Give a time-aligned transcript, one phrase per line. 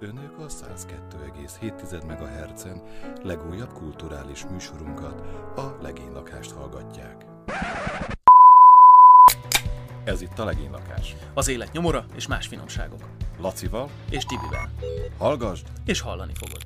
[0.00, 2.82] Önök a 102,7 MHz-en
[3.22, 5.20] legújabb kulturális műsorunkat,
[5.58, 7.24] a Legénylakást hallgatják.
[10.04, 11.16] Ez itt a Legénylakás.
[11.34, 13.00] Az élet nyomora és más finomságok.
[13.38, 14.70] Lacival, És Tibivel.
[15.18, 16.62] hallgasd, És hallani fogod.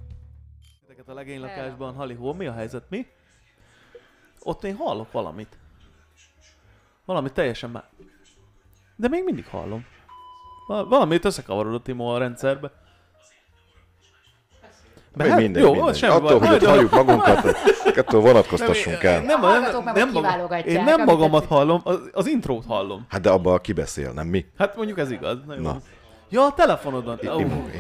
[0.85, 3.07] Ezeket a legénylakásban, Halihó, mi a helyzet, mi?
[4.43, 5.59] Ott én hallok valamit.
[7.05, 7.89] Valami teljesen már.
[8.97, 9.85] De még mindig hallom.
[10.67, 12.71] Val- Valamit összekavarodott Timo a rendszerbe.
[15.17, 15.97] Még hát, mindegy, jó, mindegy.
[15.97, 16.49] semmi Attól, baj.
[16.49, 17.57] hogy ott halljuk magunkat,
[17.97, 19.21] ettől vonatkoztassunk Nem, el.
[19.23, 19.61] nem, meg
[19.95, 21.49] nem, ott magam, én nem magamat tetszik.
[21.49, 23.07] hallom, az, az intrót hallom.
[23.09, 24.45] Hát de abba ki beszél, nem mi?
[24.59, 25.37] Hát mondjuk ez igaz.
[25.59, 25.77] Na.
[26.31, 27.19] Ja, a telefonodon.
[27.23, 27.27] I-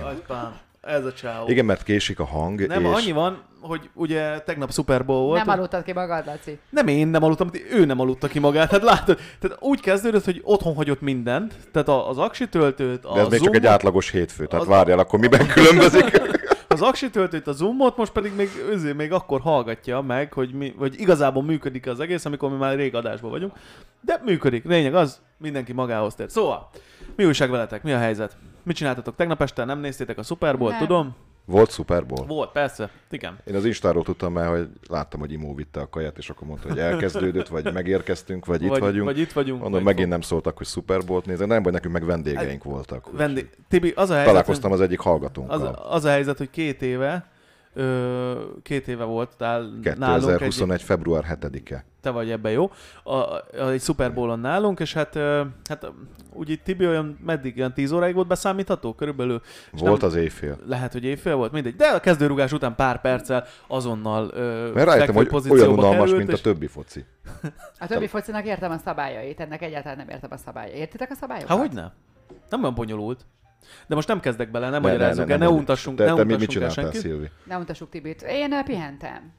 [0.02, 1.48] agypám, ez a csáó.
[1.48, 5.44] Igen, mert késik a hang, Nem, és annyi van, hogy ugye tegnap Super Bowl volt.
[5.44, 6.58] Nem aludtad ki magad, Laci.
[6.70, 8.70] Nem én nem aludtam, ő nem aludta ki magát.
[8.70, 13.20] Hát látod, tehát úgy kezdődött, hogy otthon hagyott mindent, tehát az aksi töltőt, a de
[13.20, 16.20] ez még csak egy átlagos hétfő, tehát Az- várjál, akkor miben különbözik?
[16.74, 20.74] az aksi töltőt, a zoomot, most pedig még, őzé, még akkor hallgatja meg, hogy, mi,
[20.78, 23.52] hogy igazából működik az egész, amikor mi már rég adásban vagyunk.
[24.00, 24.64] De működik.
[24.64, 26.30] Lényeg az, mindenki magához tér.
[26.30, 26.70] Szóval,
[27.16, 27.82] mi újság veletek?
[27.82, 28.36] Mi a helyzet?
[28.62, 29.64] Mit csináltatok tegnap este?
[29.64, 31.16] Nem néztétek a Super Bowl, tudom?
[31.46, 32.26] Volt Super Bowl?
[32.26, 32.90] Volt, persze.
[33.10, 33.38] Igen.
[33.44, 36.68] Én az Instáról tudtam már, hogy láttam, hogy Imó vitte a kaját, és akkor mondta,
[36.68, 39.04] hogy elkezdődött, vagy megérkeztünk, vagy itt vagy, vagyunk.
[39.04, 39.62] Vagy itt vagyunk.
[39.62, 43.04] Mondom, megint nem szóltak, hogy Super Bowl-t nézek, nem, vagy nekünk meg vendégeink voltak.
[43.04, 43.50] úgyhogy Vendi...
[43.68, 45.66] Tibi, az a helyzet, Találkoztam az egyik hallgatónkkal.
[45.66, 47.26] Az, az a helyzet, hogy két éve,
[47.74, 49.60] ö, két éve voltál
[49.96, 50.82] nálunk egy, 2021.
[50.82, 51.84] február 7-e.
[52.00, 52.70] te vagy ebben jó,
[53.02, 55.92] a, a, egy Super Bowl-on nálunk, és hát, ö, hát
[56.32, 59.40] úgy itt Tibi olyan, meddig, olyan 10 óráig volt beszámítható körülbelül?
[59.72, 60.58] Volt nem- az éjfél.
[60.66, 61.76] Lehet, hogy éjfél volt, mindegy.
[61.76, 66.38] De a kezdőrugás után pár perccel azonnal ö, Mert rájöttem, hogy olyan unalmas, került, mint
[66.38, 67.04] a többi foci.
[67.78, 70.76] A többi focinak értem a szabályait, ennek egyáltalán nem értem a szabályait.
[70.76, 71.48] Értitek a szabályokat?
[71.50, 71.92] Há, hogy nem?
[72.50, 73.26] Nem olyan bonyolult.
[73.86, 75.56] De most nem kezdek bele, nem Ne, ne, magyarázzuk ne, el, ne, ne ne.
[75.56, 77.00] untassunk, Te, ne te mi, mit untassunk el csináltál, senkit.
[77.10, 77.30] Szilvi?
[77.44, 78.22] Ne untassuk Tibit.
[78.22, 79.32] Én ö, pihentem.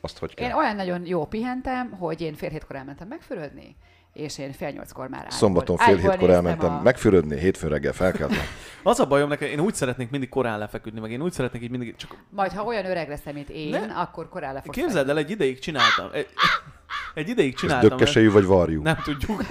[0.00, 0.56] Azt hogy Én kell?
[0.58, 3.76] olyan nagyon jó pihentem, hogy én fél hétkor elmentem megfürödni,
[4.12, 6.80] és én fél nyolckor már ágyból, Szombaton fél ágyból hétkor elmentem a...
[6.82, 8.44] megfürödni, hétfőn reggel felkeltem.
[8.82, 11.70] Az a bajom nekem, én úgy szeretnék mindig korán lefeküdni, meg én úgy szeretnék így
[11.70, 13.78] mindig, csak Majd, ha olyan öreg leszem, mint én, Ne.
[13.78, 16.10] akkor korán le fogsz képzeld el, egy ideig csináltam.
[17.14, 18.82] Egy, ideig csináltam dökkesejű vagy varjú?
[18.82, 19.44] Nem tudjuk.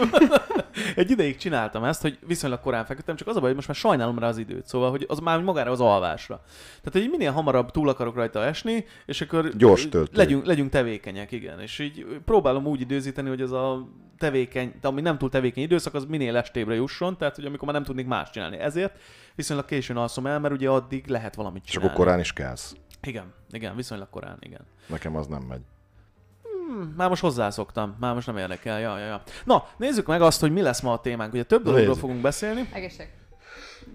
[0.96, 3.78] egy ideig csináltam ezt, hogy viszonylag korán feküdtem, csak az a baj, hogy most már
[3.78, 6.42] sajnálom rá az időt, szóval, hogy az már magára az alvásra.
[6.82, 10.18] Tehát, hogy minél hamarabb túl akarok rajta esni, és akkor Gyors töltő.
[10.18, 11.60] legyünk, legyünk tevékenyek, igen.
[11.60, 15.94] És így próbálom úgy időzíteni, hogy ez a tevékeny, de ami nem túl tevékeny időszak,
[15.94, 18.58] az minél estébre jusson, tehát hogy amikor már nem tudnék más csinálni.
[18.58, 19.00] Ezért
[19.36, 21.94] viszonylag későn alszom el, mert ugye addig lehet valamit És csinálni.
[21.94, 22.76] akkor korán is kelsz.
[23.02, 24.62] Igen, igen, viszonylag korán, igen.
[24.88, 25.62] Nekem az nem megy.
[26.72, 28.80] Hmm, Már most hozzászoktam, már most nem érdekel.
[28.80, 29.22] Ja, ja, ja.
[29.44, 31.34] Na, nézzük meg azt, hogy mi lesz ma a témánk.
[31.34, 32.70] Ugye több dologról fogunk beszélni.
[32.74, 33.08] Egészség.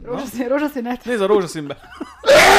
[0.05, 1.05] Rózsaszín, rózsaszínet.
[1.05, 1.77] Nézd a rózsaszínbe.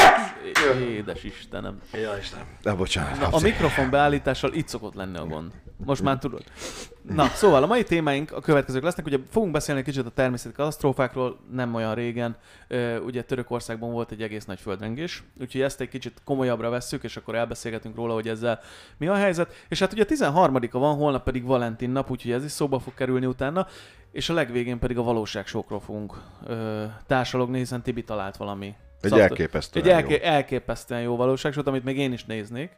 [0.88, 1.80] Édes Istenem.
[1.92, 2.46] Ja, Istenem.
[2.62, 3.20] De bocsánat.
[3.20, 5.52] Na, a mikrofon beállítással itt szokott lenni a gond.
[5.84, 6.42] Most már tudod.
[7.14, 9.06] Na, szóval a mai témáink a következők lesznek.
[9.06, 12.36] Ugye fogunk beszélni egy kicsit a természeti katasztrófákról, nem olyan régen.
[13.04, 17.34] Ugye Törökországban volt egy egész nagy földrengés, úgyhogy ezt egy kicsit komolyabbra vesszük, és akkor
[17.34, 18.60] elbeszélgetünk róla, hogy ezzel
[18.96, 19.64] mi a helyzet.
[19.68, 23.26] És hát ugye 13-a van, holnap pedig Valentin nap, úgyhogy ez is szóba fog kerülni
[23.26, 23.66] utána.
[24.12, 28.66] És a legvégén pedig a valóságsokról fogunk ö, társalogni, hiszen Tibi talált valami.
[29.00, 29.80] Egy szaftot- elképesztő.
[29.80, 32.70] Egy elké- elképesztően jó valóságsót, amit még én is néznék.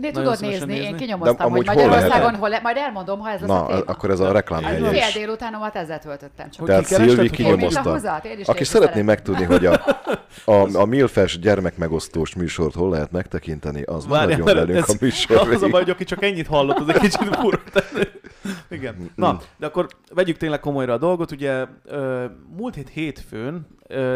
[0.00, 0.90] Né, tudod nézni, én nézni.
[0.90, 2.36] De kinyomoztam, hogy hol Magyarországon lehet?
[2.38, 3.80] hol, le, majd elmondom, ha ez lesz Na, a téma.
[3.86, 5.12] akkor ez a Hát reklámhelye Ez fél is.
[5.14, 6.66] délutánomat ezzel töltöttem csak.
[6.66, 8.20] Tehát Szilvi Én, kinyomozta.
[8.24, 9.80] én is Aki szeretné megtudni, hogy a,
[10.44, 15.36] a, a Milfes gyermekmegosztós műsort hol lehet megtekinteni, az Várjál, maradjon velünk ez- a műsor
[15.54, 17.60] Az a baj, hogy aki csak ennyit hallott, az egy kicsit fura.
[18.70, 19.10] Igen.
[19.14, 21.30] Na, de akkor vegyük tényleg komolyra a dolgot.
[21.30, 21.66] Ugye
[22.56, 23.66] múlt hét hétfőn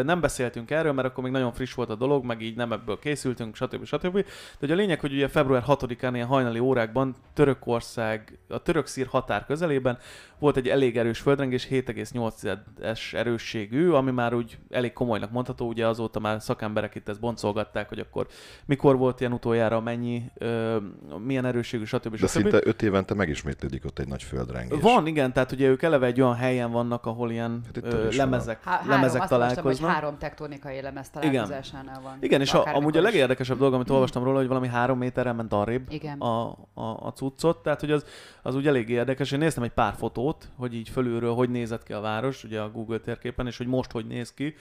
[0.03, 2.99] nem beszéltünk erről, mert akkor még nagyon friss volt a dolog, meg így nem ebből
[2.99, 3.85] készültünk, stb.
[3.85, 4.13] stb.
[4.13, 4.25] De
[4.61, 9.97] ugye a lényeg, hogy ugye február 6-án ilyen hajnali órákban Törökország, a török-szír határ közelében
[10.39, 16.19] volt egy elég erős földrengés, 7,8-es erősségű, ami már úgy elég komolynak mondható, ugye azóta
[16.19, 18.27] már szakemberek itt ezt boncolgatták, hogy akkor
[18.65, 20.77] mikor volt ilyen utoljára, mennyi, ö,
[21.25, 22.09] milyen erősségű, stb.
[22.11, 22.27] De stb.
[22.27, 24.81] szinte öt évente megismétlődik ott egy nagy földrengés.
[24.81, 28.63] Van, igen, tehát ugye ők eleve egy olyan helyen vannak, ahol ilyen Hát ö, lemezek,
[28.63, 29.91] Há- három, lemezek azt olvastam, hogy találkoznak.
[29.91, 32.17] három tektonikai lemez találkozásánál van.
[32.19, 35.53] Igen, és a, amúgy a legérdekesebb dolog, amit olvastam róla, hogy valami három méterrel ment
[35.53, 36.19] arrébb Igen.
[36.19, 38.05] a, a, a cuccot, tehát hogy az,
[38.41, 39.31] az úgy elég érdekes.
[39.31, 42.71] Én néztem egy pár fotót, hogy így fölülről hogy nézett ki a város, ugye a
[42.71, 44.55] Google térképen, és hogy most hogy néz ki.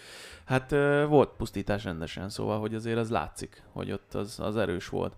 [0.44, 0.70] Hát
[1.08, 5.16] volt pusztítás rendesen, szóval, hogy azért az látszik, hogy ott az, az erős volt.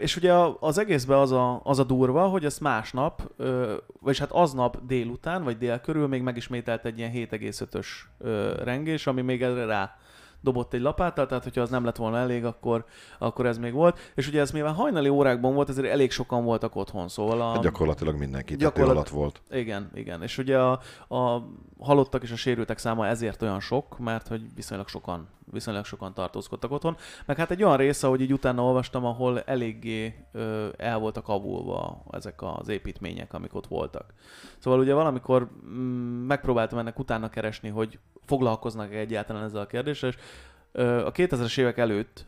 [0.00, 3.32] És ugye az egészben az a, az a durva, hogy ezt másnap,
[4.00, 7.86] vagyis hát aznap délután, vagy dél körül még megismételt egy ilyen 7,5-ös
[8.18, 9.96] ö, rengés, ami még erre rá
[10.42, 12.84] dobott egy lapáttal, tehát hogyha az nem lett volna elég, akkor,
[13.18, 13.98] akkor ez még volt.
[14.14, 17.52] És ugye ez mivel hajnali órákban volt, ezért elég sokan voltak otthon, szóval a...
[17.52, 19.40] Hát gyakorlatilag mindenki Gyakorlat- alatt volt.
[19.50, 20.22] Igen, igen.
[20.22, 21.42] És ugye a, a
[21.78, 26.70] halottak és a sérültek száma ezért olyan sok, mert hogy viszonylag sokan, viszonylag sokan tartózkodtak
[26.70, 26.96] otthon.
[27.26, 32.02] Meg hát egy olyan része, hogy így utána olvastam, ahol eléggé ö, el voltak avulva
[32.10, 34.14] ezek az építmények, amik ott voltak.
[34.58, 40.16] Szóval ugye valamikor mm, megpróbáltam ennek utána keresni, hogy foglalkoznak egyáltalán ezzel a kérdéssel, és
[41.04, 42.26] a 2000-es évek előtt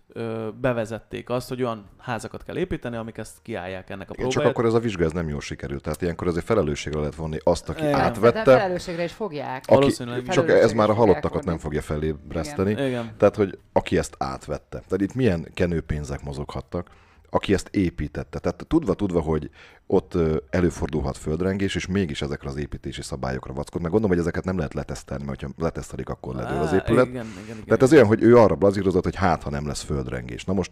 [0.60, 4.50] bevezették azt, hogy olyan házakat kell építeni, amik ezt kiállják ennek a Igen, csak próbáját.
[4.56, 5.82] akkor ez a vizsga ez nem jól sikerült.
[5.82, 7.92] Tehát ilyenkor azért felelősségre lehet vonni azt, aki Igen.
[7.92, 9.62] De átvette, felelősségre is fogják.
[9.66, 10.28] aki, Valószínűleg.
[10.28, 12.70] csak ez már a halottakat fogják nem fogja felébreszteni.
[12.70, 13.14] Igen.
[13.18, 14.78] Tehát, hogy aki ezt átvette.
[14.78, 16.90] Tehát itt milyen kenőpénzek mozoghattak,
[17.34, 18.38] aki ezt építette.
[18.38, 19.50] Tehát tudva, tudva, hogy
[19.86, 20.18] ott
[20.50, 23.82] előfordulhat földrengés, és mégis ezekre az építési szabályokra vackod.
[23.82, 27.06] Meg gondolom, hogy ezeket nem lehet letesztelni, mert ha letesztelik, akkor ledől az épület.
[27.06, 27.64] Igen, igen, igen.
[27.64, 30.44] Tehát ez olyan, hogy ő arra blazírozott, hogy hát, ha nem lesz földrengés.
[30.44, 30.70] Na most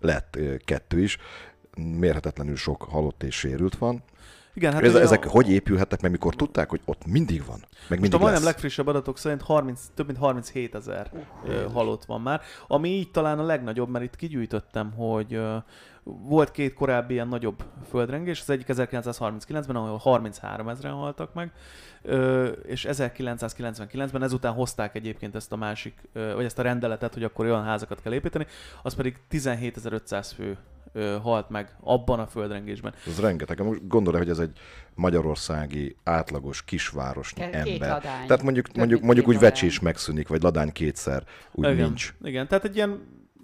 [0.00, 1.18] lett kettő is,
[1.76, 4.02] mérhetetlenül sok halott és sérült van.
[4.54, 7.68] igen, Hát ez, ezek a, hogy épülhettek meg, mikor tudták, hogy ott mindig van, meg
[7.88, 11.10] Most a mindig majdnem legfrissebb adatok szerint 30, több mint 37 ezer
[11.44, 15.54] uh, halott van már, ami így talán a legnagyobb, mert itt kigyűjtöttem, hogy uh,
[16.04, 21.52] volt két korábbi ilyen nagyobb földrengés, az egyik 1939-ben, ahol 33 ezeren haltak meg,
[22.66, 27.64] és 1999-ben ezután hozták egyébként ezt a másik, vagy ezt a rendeletet, hogy akkor olyan
[27.64, 28.46] házakat kell építeni,
[28.82, 30.56] az pedig 17.500 fő
[31.22, 32.94] halt meg abban a földrengésben.
[33.06, 33.62] Ez rengeteg.
[33.62, 34.58] Most gondolj, hogy ez egy
[34.94, 37.88] magyarországi átlagos kisvárosnyi Két- ember.
[37.88, 38.26] ladány.
[38.26, 39.50] Tehát mondjuk, mondjuk, mondjuk úgy ladány.
[39.50, 42.14] vecsés megszűnik, vagy ladány kétszer, úgy igen, nincs.
[42.22, 43.00] Igen, tehát egy ilyen,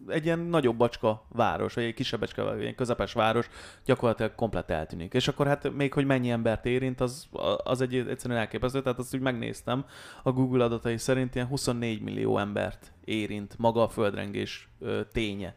[0.09, 3.49] egy ilyen nagyobb bacska város, vagy egy kisebb bacska, vagy egy közepes város
[3.85, 5.15] gyakorlatilag komplet eltűnik.
[5.15, 7.29] És akkor hát még, hogy mennyi embert érint, az,
[7.65, 8.83] az egy egyszerűen elképesztő.
[8.83, 9.85] Tehát azt úgy megnéztem,
[10.23, 14.69] a Google adatai szerint ilyen 24 millió embert érint maga a földrengés
[15.13, 15.57] ténye.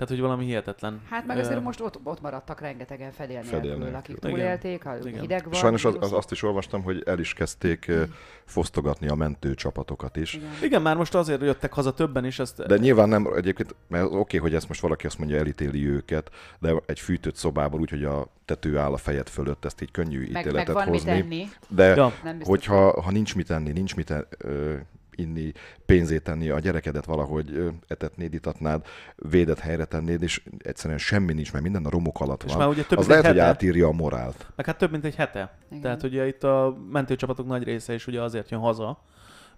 [0.00, 1.00] Tehát, hogy valami hihetetlen.
[1.10, 4.30] Hát meg azért most ott, ott maradtak rengetegen fedél nélkül, akik Igen.
[4.30, 5.20] túlélték, ha Igen.
[5.20, 5.52] hideg van.
[5.52, 8.02] Sajnos az, az, azt is olvastam, hogy el is kezdték ö,
[8.44, 10.34] fosztogatni a mentőcsapatokat is.
[10.34, 10.48] Igen.
[10.62, 14.16] Igen, már most azért jöttek haza többen is, ezt De nyilván nem, egyébként, mert oké,
[14.16, 18.04] okay, hogy ezt most valaki azt mondja, elítéli őket, de egy fűtött szobából úgy, hogy
[18.04, 21.10] a tető áll a fejed fölött, ezt így könnyű Meg, meg ítéletet van mit hozni.
[21.10, 21.48] enni.
[21.68, 22.12] De Ja.
[22.42, 24.74] Hogyha ha nincs mit enni, nincs mit e- ö,
[25.20, 25.52] inni,
[25.86, 28.86] pénzét tenni, a gyerekedet valahogy etetnéd, itatnád,
[29.16, 32.58] védett helyre tennéd, és egyszerűen semmi nincs, mert minden a romok alatt és van.
[32.58, 34.46] már ugye több az lehet, egy hogy hete, átírja a morált.
[34.56, 35.54] meg hát több mint egy hete.
[35.70, 35.82] Igen.
[35.82, 39.02] Tehát ugye itt a mentőcsapatok nagy része is ugye azért jön haza,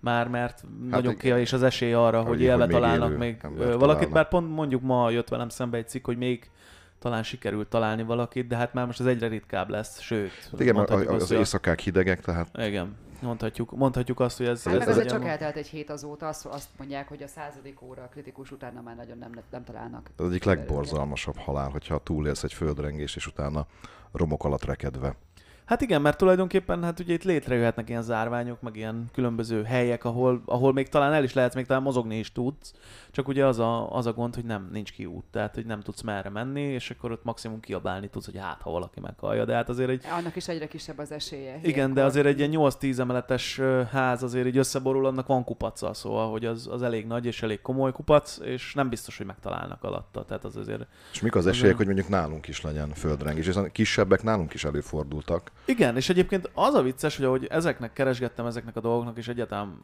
[0.00, 1.17] már mert nagyon igen.
[1.17, 4.11] kevés az esély arra, hogy Hogy- élve hogy találnak élő még valakit, találnak.
[4.12, 6.50] bár pont mondjuk ma jött velem szembe egy cikk, hogy még
[6.99, 10.31] talán sikerült találni valakit, de hát már most ez egyre ritkább lesz, sőt.
[10.50, 14.65] Hát igen, mert az hogy a- éjszakák hidegek, tehát Igen, mondhatjuk, mondhatjuk azt, hogy ez...
[14.65, 18.09] Hát ez azért csak eltelt egy hét azóta, azt, azt mondják, hogy a századik óra
[18.13, 20.11] kritikus utána már nagyon nem, nem találnak.
[20.17, 23.67] az egyik legborzalmasabb halál, hogyha túlélsz egy földrengés, és utána
[24.13, 25.17] romok alatt rekedve.
[25.65, 30.43] Hát igen, mert tulajdonképpen hát ugye itt létrejöhetnek ilyen zárványok, meg ilyen különböző helyek, ahol,
[30.47, 32.73] ahol még talán el is lehet, még talán mozogni is tudsz,
[33.12, 36.00] csak ugye az a, az a gond, hogy nem, nincs kiút, tehát hogy nem tudsz
[36.00, 39.69] merre menni, és akkor ott maximum kiabálni tudsz, hogy hát, ha valaki meghallja, de hát
[39.69, 41.55] azért egy Annak is egyre kisebb az esélye.
[41.55, 42.03] igen, de ilyenkor.
[42.03, 43.61] azért egy ilyen 8-10 emeletes
[43.91, 47.61] ház azért így összeborul, annak van kupaca, szóval, hogy az, az elég nagy és elég
[47.61, 50.87] komoly kupac, és nem biztos, hogy megtalálnak alatta, tehát az azért...
[51.13, 54.65] És mik az esélyek, hogy mondjuk nálunk is legyen földrengés, és a kisebbek nálunk is
[54.65, 55.51] előfordultak.
[55.65, 59.81] Igen, és egyébként az a vicces, hogy ahogy ezeknek keresgettem, ezeknek a dolgoknak, és egyáltalán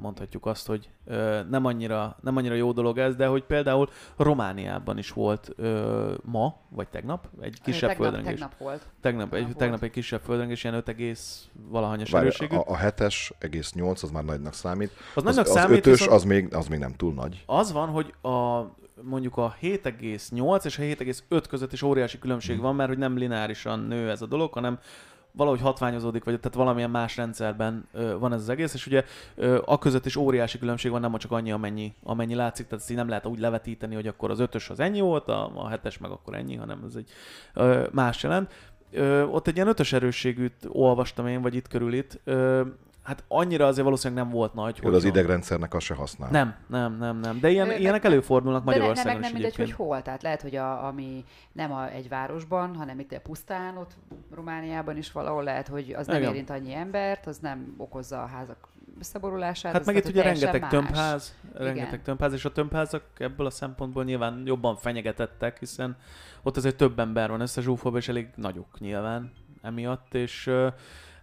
[0.00, 4.98] mondhatjuk azt, hogy ö, nem, annyira, nem annyira jó dolog ez, de hogy például Romániában
[4.98, 8.40] is volt ö, ma, vagy tegnap, egy kisebb tegnap, földrengés.
[8.40, 8.86] tegnap volt.
[9.00, 9.56] Tegnap, egy, volt.
[9.56, 12.56] tegnap egy kisebb földrengés, ilyen 5, egész valahanyas Várj, erősségű.
[12.56, 14.90] a, a 7-es egész 8 az már nagynak számít.
[15.14, 17.42] Az nagynak az, számít, az 5-ös viszont- az még, az még nem túl nagy.
[17.46, 18.62] Az van, hogy a
[19.02, 23.78] mondjuk a 7,8 és a 7,5 között is óriási különbség van, mert hogy nem lineárisan
[23.80, 24.78] nő ez a dolog, hanem
[25.36, 29.62] valahogy hatványozódik, vagy tehát valamilyen más rendszerben ö, van ez az egész, és ugye ö,
[29.64, 32.96] a között is óriási különbség van, nem csak annyi, amennyi, amennyi látszik, tehát ezt így
[32.96, 36.10] nem lehet úgy levetíteni, hogy akkor az ötös az ennyi volt, a, a hetes meg
[36.10, 37.10] akkor ennyi, hanem ez egy
[37.54, 38.52] ö, más jelent.
[38.90, 42.62] Ö, ott egy ilyen ötös erősségűt olvastam én, vagy itt körül itt, ö,
[43.06, 44.78] hát annyira azért valószínűleg nem volt nagy.
[44.78, 46.30] Hogy az idegrendszernek azt se használ.
[46.30, 47.40] Nem, nem, nem, nem.
[47.40, 50.02] De ilyen, Ö, ilyenek előfordulnak De ne, ne, Magyarországon meg nem is mindegy, hogy hol.
[50.02, 53.96] Tehát lehet, hogy a, ami nem a, egy városban, hanem itt a pusztán, ott
[54.34, 56.30] Romániában is valahol lehet, hogy az nem Igen.
[56.30, 58.68] érint annyi embert, az nem okozza a házak
[59.00, 59.72] összeborulását.
[59.72, 60.70] Hát meg itt ugye rengeteg más.
[60.70, 62.02] tömbház, rengeteg Igen.
[62.02, 65.96] tömbház, és a tömbházak ebből a szempontból nyilván jobban fenyegetettek, hiszen
[66.42, 69.32] ott azért több ember van összezsúfolva, és elég nagyok nyilván
[69.62, 70.50] emiatt, és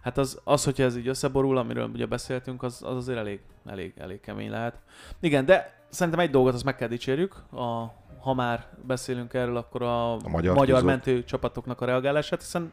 [0.04, 3.92] hát az, az hogyha ez így összeborul, amiről ugye beszéltünk, az, az azért elég, elég,
[3.96, 4.74] elég kemény lehet.
[5.20, 9.82] Igen, de szerintem egy dolgot azt meg kell dicsérjük, a, ha már beszélünk erről, akkor
[9.82, 12.72] a, A magyar magyar mentő csapatoknak a reagálását, hiszen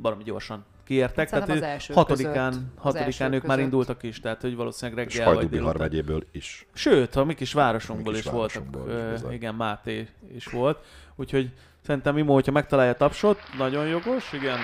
[0.00, 1.28] baromi gyorsan kiértek.
[1.28, 2.66] Szerintem Tehát az ő elsők hatodikán, között.
[2.76, 3.72] Az hatodikán ők elsők már között.
[3.72, 5.88] indultak is, tehát hogy valószínűleg reggel vagy Hajdubihar délután.
[5.90, 6.66] megyéből is.
[6.72, 8.62] Sőt, a mi kis városunkból Mi kis is voltak.
[8.62, 9.32] városunkból is, Ö, bizony.
[9.32, 10.84] igen, Máté is volt.
[11.16, 14.58] Úgyhogy szerintem Mimo, hogyha megtalálja a tapsot, nagyon jogos, igen.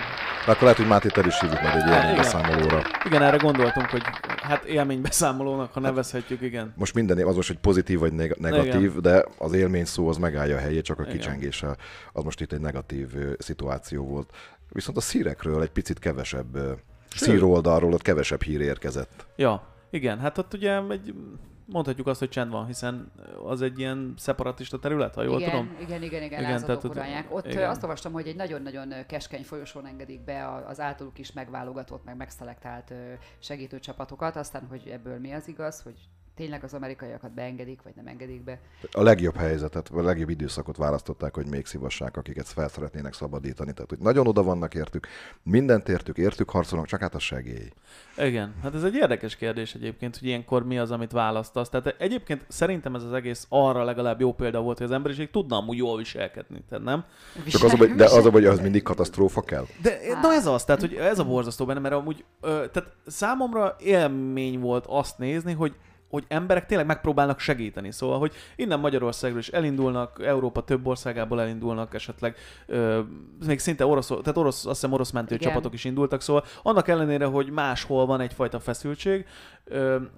[0.45, 2.03] De akkor lehet, hogy Máté el is hívjuk meg egy Igen.
[2.03, 2.81] ilyen beszámolóra.
[3.05, 4.01] Igen, erre gondoltunk, hogy
[4.41, 6.73] hát élménybeszámolónak, ha nevezhetjük, igen.
[6.77, 9.01] Most minden az most, hogy pozitív vagy neg- negatív, Igen.
[9.01, 11.13] de az élmény szó az megállja a helyét, csak a Igen.
[11.15, 11.75] kicsengése
[12.13, 13.07] az most itt egy negatív
[13.37, 14.29] szituáció volt.
[14.69, 16.71] Viszont a szírekről egy picit kevesebb, ö,
[17.15, 19.25] szír oldalról ott kevesebb hír érkezett.
[19.35, 21.13] Ja, igen, hát ott ugye egy,
[21.71, 23.11] mondhatjuk azt, hogy csend van, hiszen
[23.45, 25.75] az egy ilyen szeparatista terület, ha jól igen, tudom.
[25.79, 27.35] igen, igen, igen, Igen, tehát uralják.
[27.35, 27.69] Ott igen.
[27.69, 32.93] azt olvastam, hogy egy nagyon-nagyon keskeny folyosón engedik be az általuk is megválogatott, meg megszelektált
[33.39, 36.09] segítőcsapatokat, aztán, hogy ebből mi az igaz, hogy
[36.39, 38.59] tényleg az amerikaiakat beengedik, vagy nem engedik be.
[38.91, 43.73] A legjobb helyzetet, vagy a legjobb időszakot választották, hogy még szívassák, akiket fel szeretnének szabadítani.
[43.73, 45.07] Tehát, hogy nagyon oda vannak értük,
[45.43, 47.71] mindent értük, értük harcolnak, csak hát a segély.
[48.17, 51.69] Igen, hát ez egy érdekes kérdés egyébként, hogy ilyenkor mi az, amit választasz.
[51.69, 55.57] Tehát egyébként szerintem ez az egész arra legalább jó példa volt, hogy az emberiség tudna
[55.57, 57.05] amúgy jól viselkedni, tehát nem?
[57.47, 59.65] Csak az, a baj- de az, hogy az mindig katasztrófa kell.
[59.81, 63.75] De na ez az, tehát hogy ez a borzasztó benne, mert amúgy, ö, tehát számomra
[63.79, 65.75] élmény volt azt nézni, hogy
[66.09, 67.91] hogy emberek tényleg megpróbálnak segíteni.
[67.91, 72.35] Szóval, hogy innen Magyarországról is elindulnak, Európa több országából elindulnak, esetleg
[72.65, 72.99] ö,
[73.45, 75.73] még szinte orosz, tehát orosz, azt hiszem orosz mentőcsapatok Igen.
[75.73, 79.25] is indultak, szóval annak ellenére, hogy máshol van egyfajta feszültség,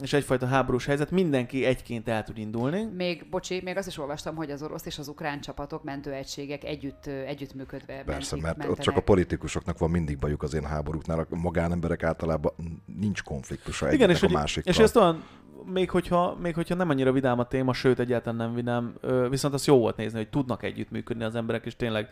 [0.01, 2.89] és egyfajta háborús helyzet, mindenki egyként el tud indulni.
[2.95, 7.05] Még, bocsi, még azt is olvastam, hogy az orosz és az ukrán csapatok, mentőegységek együtt,
[7.05, 8.85] együttműködve Persze, mentik, mert ott mentenek.
[8.85, 12.53] csak a politikusoknak van mindig bajuk az én háborúknál, a magánemberek általában
[12.99, 14.73] nincs konfliktusa Igen, egyiknek és, a hogy, másikkal.
[14.73, 15.23] és ezt olyan,
[15.65, 18.93] még hogyha, még hogyha nem annyira vidám a téma, sőt egyáltalán nem vidám,
[19.29, 22.09] viszont az jó volt nézni, hogy tudnak együttműködni az emberek, és tényleg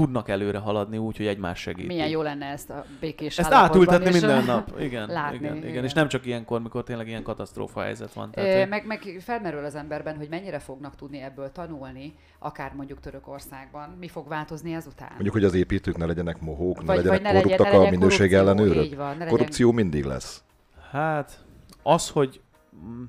[0.00, 1.86] tudnak előre haladni úgy, hogy egymás segítik.
[1.86, 4.80] Milyen jó lenne ezt a békés Ezt átültetni minden nap.
[4.80, 5.84] Igen, látni, igen, igen, igen.
[5.84, 8.30] És nem csak ilyenkor, mikor tényleg ilyen katasztrófa helyzet van.
[8.30, 12.72] Tehát, Ö, hogy- meg, meg felmerül az emberben, hogy mennyire fognak tudni ebből tanulni, akár
[12.74, 13.96] mondjuk Törökországban.
[14.00, 15.10] Mi fog változni ezután?
[15.10, 17.78] Mondjuk, hogy az építők ne legyenek mohók, ne vagy, legyenek vagy ne legyen, korruptak ne
[17.78, 18.84] a legyen minőség korrupció, ellenőrök.
[18.84, 20.42] Így van, ne legyen Korrupció mindig lesz.
[20.90, 21.44] Hát,
[21.82, 22.40] az, hogy
[22.84, 23.04] mm,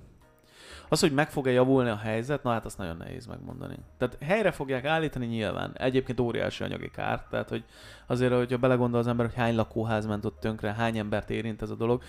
[0.92, 3.76] az, hogy meg fog-e javulni a helyzet, na hát azt nagyon nehéz megmondani.
[3.98, 5.72] Tehát helyre fogják állítani nyilván.
[5.78, 7.24] Egyébként óriási anyagi kár.
[7.30, 7.64] Tehát, hogy
[8.08, 11.70] azért, hogyha belegondol az ember, hogy hány lakóház ment ott tönkre, hány embert érint ez
[11.70, 12.02] a dolog,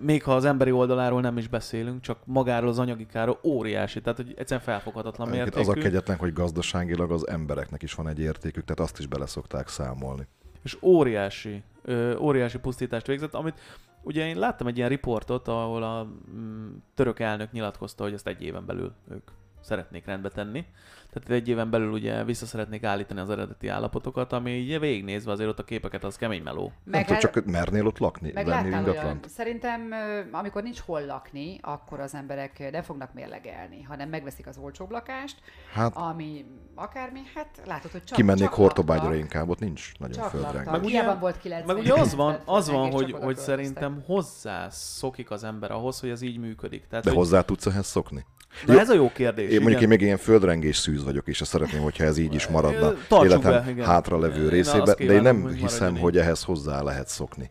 [0.00, 4.00] még ha az emberi oldaláról nem is beszélünk, csak magáról az anyagi kára óriási.
[4.00, 5.70] Tehát, hogy egyszerűen felfoghatatlan Egyébként mértékű.
[5.70, 9.26] az a kegyetlen, hogy gazdaságilag az embereknek is van egy értékük, tehát azt is bele
[9.26, 10.26] szokták számolni.
[10.62, 13.60] és óriási, ö, óriási pusztítást végzett, amit
[14.02, 18.42] ugye én láttam egy ilyen riportot, ahol a mm, török elnök nyilatkozta, hogy ezt egy
[18.42, 19.30] éven belül ők
[19.60, 20.64] szeretnék rendbe tenni.
[21.12, 25.48] Tehát egy éven belül ugye vissza szeretnék állítani az eredeti állapotokat, ami így végignézve azért
[25.48, 26.62] ott a képeket az kemény meló.
[26.62, 29.28] Nem Meg, tudom, csak mernél ott lakni, meg venni ingatlant?
[29.28, 29.90] szerintem
[30.32, 35.36] amikor nincs hol lakni, akkor az emberek nem fognak mérlegelni, hanem megveszik az olcsóbb lakást,
[35.72, 40.28] Hát ami akármi, hát látod, hogy csak kimennék csak Hortobágyra laktak, inkább, ott nincs nagyon
[40.28, 40.70] földrengés.
[40.70, 45.44] Meg ugye- volt 90 Meg ugye az van, az van hogy, hogy szerintem hozzászokik az
[45.44, 46.86] ember ahhoz, hogy ez így működik.
[46.86, 48.24] Tehát, De hogy, hozzá tudsz ehhez szokni?
[48.66, 48.78] Na Jó.
[48.78, 49.44] ez a jó kérdés.
[49.44, 49.82] Én mondjuk igen.
[49.82, 53.24] én még ilyen földrengés szűz vagyok, és azt szeretném, hogyha ez így is maradna Tartsuk
[53.24, 53.86] életem be, igen.
[53.86, 54.62] hátra levő Én
[55.06, 57.50] de én nem hiszem, maradjon hogy ehhez hozzá lehet szokni.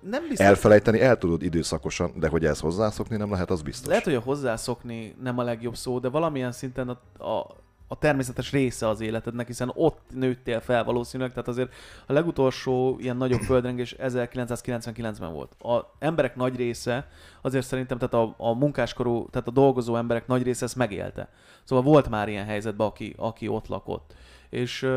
[0.00, 3.88] nem biztos, Elfelejteni el tudod időszakosan, de hogy ehhez hozzászokni nem lehet, az biztos.
[3.88, 7.46] Lehet, hogy a hozzászokni nem a legjobb szó, de valamilyen szinten a, a,
[7.88, 11.74] a természetes része az életednek, hiszen ott nőttél fel valószínűleg, tehát azért
[12.06, 15.62] a legutolsó ilyen nagyobb földrengés 1999-ben volt.
[15.62, 17.08] A emberek nagy része,
[17.40, 21.28] azért szerintem, tehát a, a munkáskorú, tehát a dolgozó emberek nagy része ezt megélte.
[21.64, 24.14] Szóval volt már ilyen helyzetben, aki, aki ott lakott.
[24.50, 24.88] És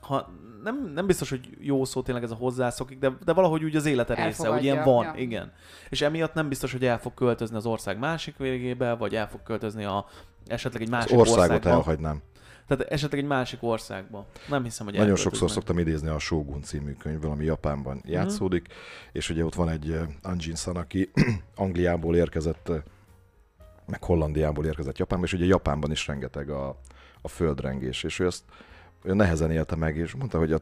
[0.00, 0.30] ha
[0.62, 3.86] nem, nem biztos, hogy jó szó tényleg ez a hozzászokik, de, de valahogy úgy az
[3.86, 5.12] élete része, Elfogadja, ilyen van, ja.
[5.16, 5.52] igen.
[5.88, 9.42] És emiatt nem biztos, hogy el fog költözni az ország másik végébe, vagy el fog
[9.42, 10.06] költözni a,
[10.46, 11.68] esetleg egy másik országot országba.
[11.70, 12.22] elhagynám.
[12.66, 14.26] Tehát esetleg egy másik országba.
[14.48, 18.10] Nem hiszem, hogy Nagyon sokszor szoktam idézni a Shogun című könyvből, ami Japánban Mhm.
[18.10, 18.66] játszódik,
[19.12, 21.10] és ugye ott van egy eh, Anjin-san, aki
[21.54, 22.82] Angliából érkezett, eh,
[23.86, 26.80] meg Hollandiából érkezett Japánba, és ugye Japánban is rengeteg a,
[27.22, 28.42] a földrengés, és ő ezt
[29.02, 30.60] ő nehezen élte meg, és mondta, hogy a,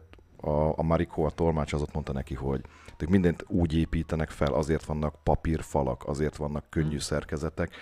[0.49, 2.61] a, a Mariko, a tolmács az ott mondta neki, hogy
[2.99, 6.99] ők mindent úgy építenek fel, azért vannak papírfalak, azért vannak könnyű Mhm.
[6.99, 7.75] szerkezetek,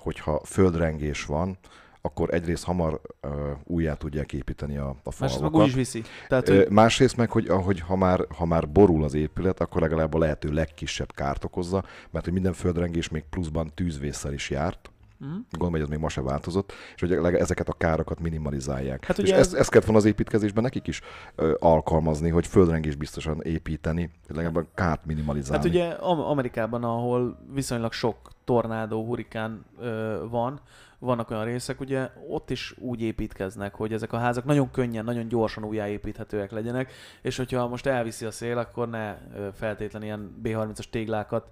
[0.00, 1.58] hogyha földrengés van,
[2.02, 3.30] akkor egyrészt hamar uh,
[3.64, 5.66] újjá tudják építeni a, a Másrészt meg falvakat.
[5.66, 6.02] is viszi.
[6.28, 10.14] Tehát, hogy Másrészt meg, hogy ahogy ha már, ha már borul az épület, akkor legalább
[10.14, 14.90] a lehető legkisebb kárt okozza, mert hogy minden földrengés még pluszban tűzvészsel is járt.
[15.18, 15.30] Mhm.
[15.50, 19.04] Gondolom, hogy ez még ma se változott, és hogy ezeket a károkat minimalizálják.
[19.04, 21.00] Hát és ugye ezt, ez- ezt kellett volna az építkezésben nekik is
[21.34, 25.62] ö, alkalmazni, hogy földrengés biztosan építeni, legalább a kárt minimalizálni.
[25.64, 28.16] Hát ugye Am- Amerikában, ahol viszonylag sok
[28.50, 30.60] tornádó, hurikán ö, van,
[30.98, 35.28] vannak olyan részek, ugye ott is úgy építkeznek, hogy ezek a házak nagyon könnyen, nagyon
[35.28, 36.92] gyorsan újjáépíthetőek legyenek,
[37.22, 41.50] és hogyha most elviszi a szél, akkor ne ö, feltétlen ilyen B30-as téglákat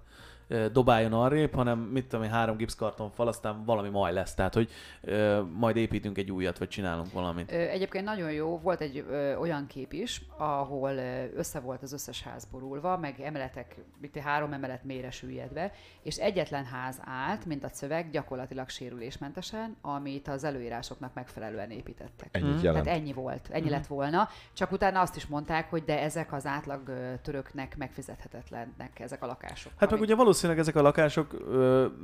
[0.71, 4.33] dobáljon arrébb, hanem mit tudom én, három gipszkarton fal, aztán valami majd lesz.
[4.33, 4.69] Tehát, hogy
[5.01, 7.51] ö, majd építünk egy újat, vagy csinálunk valamit.
[7.51, 10.91] Egyébként nagyon jó, volt egy ö, olyan kép is, ahol
[11.35, 16.65] össze volt az összes ház borulva, meg emeletek, mint három emelet mélyre süllyedve, és egyetlen
[16.65, 22.27] ház állt, mint a szöveg, gyakorlatilag sérülésmentesen, amit az előírásoknak megfelelően építettek.
[22.31, 22.63] Ennyit Mhm.
[22.63, 22.83] jelent.
[22.85, 23.71] Tehát ennyi volt, ennyi Mhm.
[23.71, 24.29] lett volna.
[24.53, 26.91] Csak utána azt is mondták, hogy de ezek az átlag
[27.21, 29.71] töröknek megfizethetetlenek ezek a lakások.
[29.71, 31.35] Hát meg Amik- ugye valószínűleg ezek a lakások,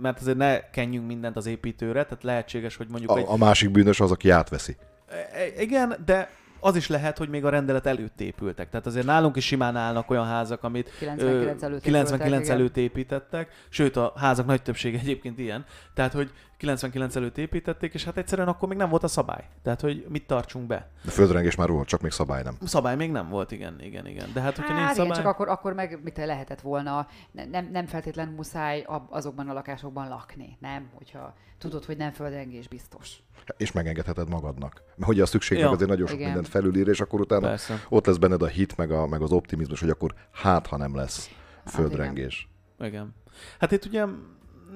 [0.02, 3.72] mert azért ne kenjünk mindent az építőre, tehát lehetséges, hogy mondjuk egy A, a másik
[3.72, 4.76] bűnös az, aki átveszi.
[5.08, 8.70] E- Igen, de az is lehet, hogy még a rendelet előtt épültek.
[8.70, 12.78] Tehát azért nálunk is simán állnak olyan házak, amit 99 ö, előtt 99 épültek, előtt
[12.78, 15.66] építettek, sőt a házak nagy többsége egyébként ilyen.
[15.94, 19.44] Tehát, hogy 99 előtt építették, és hát egyszerűen akkor még nem volt a szabály.
[19.64, 20.90] Tehát, hogy mit tartsunk be.
[21.04, 22.58] De földrengés már volt, csak még szabály nem.
[22.66, 24.30] Szabály még nem volt, igen, igen, igen.
[24.34, 25.24] De hát, hogyha nincs Hát igen, szabály...
[25.24, 29.54] csak akkor, akkor meg mit lehetett volna, ne- nem, nem feltétlenül muszáj ab- azokban a
[29.54, 30.90] lakásokban lakni, nem?
[30.94, 33.18] Hogyha tudod, hogy nem földrengés biztos.
[33.58, 34.82] És megengedheted magadnak.
[34.86, 35.72] Mert hogy a szükségnek Ja.
[35.72, 36.28] azért nagyon sok Igen.
[36.28, 37.86] mindent felülír, és akkor utána Persze.
[37.90, 40.96] ott lesz benned a hit, meg, a, meg az optimizmus, hogy akkor hát, ha nem
[40.96, 41.30] lesz
[41.66, 42.50] Hát földrengés.
[42.80, 43.16] Igen.
[43.60, 44.06] Hát itt ugye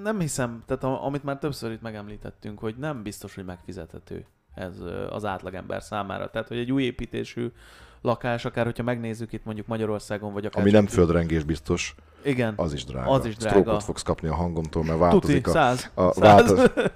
[0.04, 4.80] nem hiszem, tehát amit már többször itt megemlítettünk, hogy nem biztos, hogy megfizethető ez
[5.10, 6.30] az átlagember számára.
[6.30, 7.52] Tehát, hogy egy új építésű
[8.02, 10.62] lakás, akár hogyha megnézzük itt mondjuk Magyarországon, vagy akár...
[10.62, 12.54] Ami nem földrengés biztos, Igen.
[12.56, 13.10] az is drága.
[13.10, 13.60] Az is drága.
[13.60, 15.52] Stroke-ot fogsz kapni a hangomtól, mert Tuti, változik a...
[15.52, 15.92] száz.
[15.94, 16.18] a száz.
[16.18, 16.72] változ-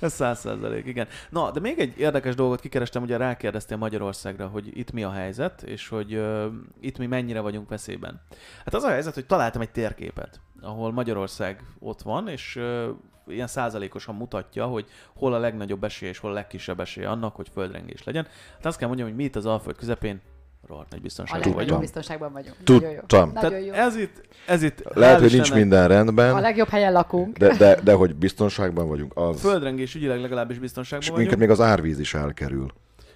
[0.00, 1.06] Ez száz százalék, igen.
[1.30, 5.62] Na, de még egy érdekes dolgot kikerestem, ugye rákérdeztél Magyarországra, hogy itt mi a helyzet,
[5.62, 6.44] és hogy uh,
[6.80, 8.20] itt mi mennyire vagyunk veszélyben.
[8.64, 12.88] Hát az a helyzet, hogy találtam egy térképet, ahol Magyarország ott van, és uh,
[13.26, 17.48] ilyen százalékosan mutatja, hogy hol a legnagyobb esély és hol a legkisebb esély annak, hogy
[17.48, 18.26] földrengés legyen.
[18.54, 20.20] Hát azt kell mondjam, hogy mi itt az Alföld közepén
[20.68, 21.80] rohadt nagy A biztonságban legnagyobb vagyunk.
[21.80, 22.56] biztonságban vagyunk.
[22.64, 22.98] Nagyon jó.
[22.98, 23.30] Tudtam.
[23.34, 23.72] Nagyon Tehát jó.
[23.72, 27.36] ez itt, ez itt Lehet, hogy nincs minden rendben, A legjobb helyen lakunk.
[27.38, 29.40] de, de, de hogy biztonságban vagyunk, az...
[29.40, 31.40] Földrengés ügyileg legalábbis És biztonságban minket vagyunk.
[31.40, 32.72] még az árvíz is elkerül.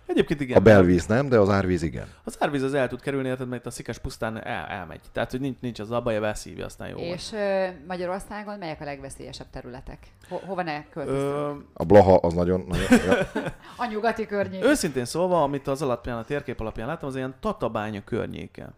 [0.09, 0.57] Egyébként igen.
[0.57, 2.07] A belvíz nem, de az árvíz igen.
[2.25, 5.01] Az árvíz az el tud kerülni, érted, mert a szikas pusztán el, elmegy.
[5.13, 6.97] Tehát, hogy nincs, nincs az a baj, elszívja, aztán jó.
[6.97, 9.99] És ö, Magyarországon melyek a legveszélyesebb területek?
[10.29, 11.65] Ho- hova ne költöztünk?
[11.73, 12.65] A Blaha az nagyon...
[12.69, 13.43] nagyon ja.
[13.85, 14.65] A nyugati környék.
[14.65, 18.73] őszintén szólva, amit az alapján, a térkép alapján láttam, az ilyen Tatabánya környéke.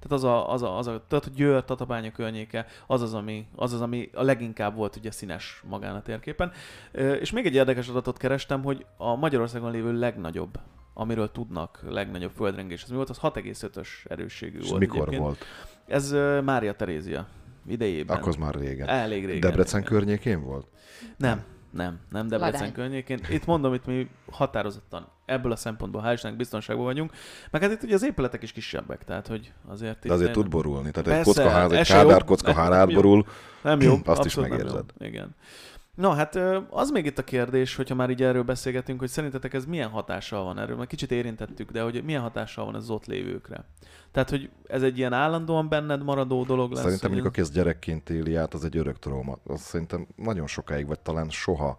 [0.00, 3.72] Tehát az a, az a, az a tehát Győr, Tatabánya környéke, az az, ami, az
[3.72, 6.52] az, ami a leginkább volt ugye színes magán a térképen.
[7.20, 10.58] És még egy érdekes adatot kerestem, hogy a Magyarországon lévő legnagyobb,
[10.94, 13.10] amiről tudnak legnagyobb földrengés, az mi volt?
[13.10, 14.80] Az 6,5-ös erősségű És volt.
[14.80, 15.22] mikor egyébként.
[15.22, 15.44] volt?
[15.86, 16.10] Ez
[16.44, 17.26] Mária Terézia
[17.66, 18.16] idejében.
[18.16, 18.88] Akkor az már régen.
[18.88, 19.40] Elég régen.
[19.40, 19.92] Debrecen Igen.
[19.92, 20.66] környékén volt?
[21.16, 22.72] Nem, nem, nem Debrecen Ladány.
[22.72, 23.20] környékén.
[23.30, 27.12] Itt mondom, itt mi határozottan ebből a szempontból hál' Istennek biztonságban vagyunk.
[27.50, 30.48] Meg hát itt ugye az épületek is kisebbek, tehát hogy azért De azért itt tud
[30.48, 30.90] borulni.
[30.90, 32.02] Tehát egy Persze, kockaház, egy se jó.
[32.06, 32.96] kádár kockaház Nem jó.
[32.96, 33.26] átborul.
[33.62, 33.92] nem jó.
[34.04, 34.84] Azt is abszolút nem megérzed.
[34.98, 35.06] jó.
[35.06, 35.34] Igen.
[36.00, 36.38] Na hát
[36.70, 40.44] az még itt a kérdés, hogyha már így erről beszélgetünk, hogy szerintetek ez milyen hatással
[40.44, 43.64] van erről, mert kicsit érintettük, de hogy milyen hatással van ez az ott lévőkre.
[44.10, 46.82] Tehát, hogy ez egy ilyen állandóan benned maradó dolog lesz.
[46.82, 49.38] Szerintem mondjuk, aki ezt gyerekként éli át, az egy örök trauma.
[49.46, 51.78] Az szerintem nagyon sokáig, vagy talán soha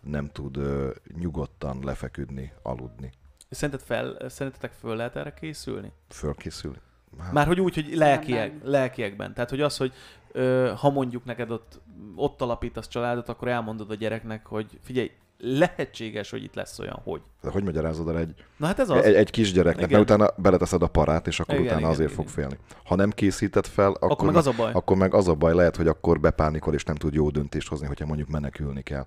[0.00, 3.12] nem tud ö, nyugodtan lefeküdni, aludni,
[3.50, 5.92] Szerinted fel, szerintetek föl lehet erre készülni?
[6.08, 6.78] fölkészülni.
[7.18, 9.34] Hát, Már hogy úgy, hogy lelkiek, lelkiekben.
[9.34, 9.92] Tehát, hogy az, hogy
[10.32, 11.80] ö, ha mondjuk neked ott,
[12.16, 17.20] ott alapítasz családot, akkor elmondod a gyereknek, hogy figyelj, lehetséges, hogy itt lesz olyan, hogy.
[17.42, 19.04] de hogy magyarázod el egy, Na hát ez az.
[19.04, 19.98] egy, egy kisgyereknek, Igen.
[19.98, 22.22] mert utána beleteszed a parát, és akkor Igen, utána igen, azért igen.
[22.22, 22.58] fog félni.
[22.84, 24.70] Ha nem készíted fel, akkor, akkor meg az a baj.
[24.72, 27.86] akkor meg az a baj lehet, hogy akkor bepánikol, és nem tud jó döntést hozni,
[27.86, 29.04] hogyha mondjuk menekülni kell.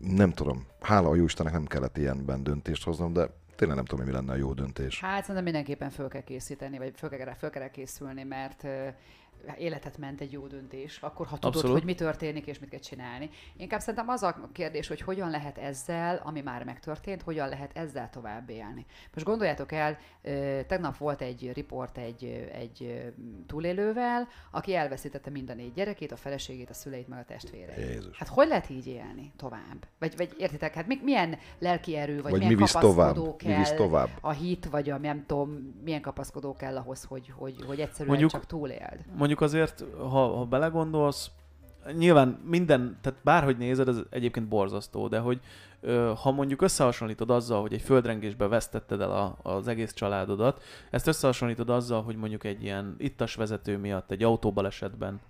[0.00, 0.66] Nem tudom.
[0.80, 4.32] Hála a jó Istennek nem kellett ilyenben döntést hoznom, de tényleg nem tudom, mi lenne
[4.32, 5.00] a jó döntés.
[5.00, 8.66] Hát szerintem mindenképpen föl kell készíteni, vagy föl kell, föl kell készülni, mert
[9.58, 11.76] életet ment egy jó döntés, akkor ha tudod, Abszolút.
[11.76, 13.30] hogy mi történik és mit kell csinálni.
[13.56, 18.10] Inkább szerintem az a kérdés, hogy hogyan lehet ezzel, ami már megtörtént, hogyan lehet ezzel
[18.10, 18.86] tovább élni.
[19.14, 19.98] Most gondoljátok el,
[20.66, 23.04] tegnap volt egy riport egy, egy
[23.46, 27.78] túlélővel, aki elveszítette mind a négy gyerekét, a feleségét, a szüleit, meg a testvéreit.
[27.88, 28.18] Jézus.
[28.18, 29.86] Hát hogy lehet így élni tovább?
[29.98, 33.68] Vagy, vagy értitek, hát mi, milyen lelki erő, vagy, Vagy milyen mi kapaszkodó Mi visz
[33.68, 34.08] kell, tovább?
[34.20, 38.30] a hit, vagy a nem tudom, milyen kapaszkodó kell ahhoz, hogy, hogy, hogy egyszerűen Mondjuk-
[38.30, 39.04] csak túléld.
[39.16, 41.30] Mondjuk azért, ha, ha belegondolsz,
[41.92, 45.40] nyilván minden, tehát bárhogy nézed, ez egyébként borzasztó, de hogy
[46.22, 51.70] ha mondjuk összehasonlítod azzal, hogy egy földrengésbe vesztetted el a, az egész családodat, ezt összehasonlítod
[51.70, 55.20] azzal, hogy mondjuk egy ilyen ittas vezető miatt, egy autóbalesetben,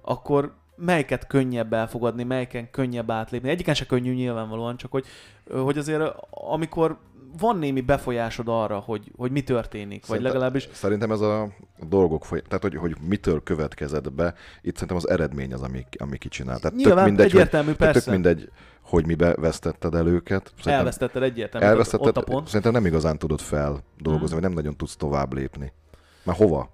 [0.00, 3.48] akkor melyiket könnyebb elfogadni, melyiken könnyebb átlépni.
[3.48, 5.06] Egyiken se könnyű nyilvánvalóan, csak hogy,
[5.50, 6.98] hogy azért amikor
[7.38, 11.48] van némi befolyásod arra, hogy, hogy mi történik, vagy Szerintem- legalábbis Szerintem ez a
[11.88, 12.42] dolgok foly...
[12.42, 16.58] tehát hogy, hogy mitől következett be, itt szerintem az eredmény az, ami, ami kicsinál.
[16.58, 18.10] Tehát Nyilván tök mindegy, hogy, egyértelmű, tök persze.
[18.10, 20.46] mindegy, hogy mibe vesztetted el őket.
[20.48, 22.46] Szerintem elvesztetted egyértelműen elvesztetted, ott a pont.
[22.46, 24.32] szerintem nem igazán tudod feldolgozni, Mhm.
[24.32, 25.72] vagy nem nagyon tudsz tovább lépni.
[26.24, 26.70] Már hova?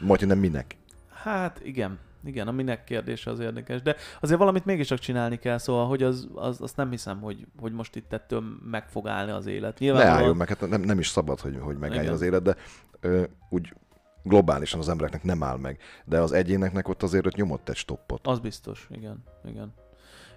[0.00, 0.76] Majd nem minek.
[1.22, 5.86] Hát igen, igen, a minek kérdése az érdekes, de azért valamit mégiscsak csinálni kell, szóval,
[5.86, 9.46] hogy az, az azt nem hiszem, hogy, hogy most itt ettől meg fog állni az
[9.46, 9.78] élet.
[9.78, 12.14] Ne Nyilván álljon meg, hát nem, nem is szabad, hogy, hogy megálljon Igen.
[12.14, 12.56] az élet, de
[13.00, 13.74] ö, úgy
[14.22, 15.78] globálisan az embereknek nem áll meg.
[16.04, 18.26] De az egyéneknek ott azért ott nyomott egy stoppot.
[18.26, 19.74] Az biztos, igen, igen.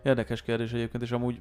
[0.03, 1.39] Érdekes kérdés egyébként, és amúgy,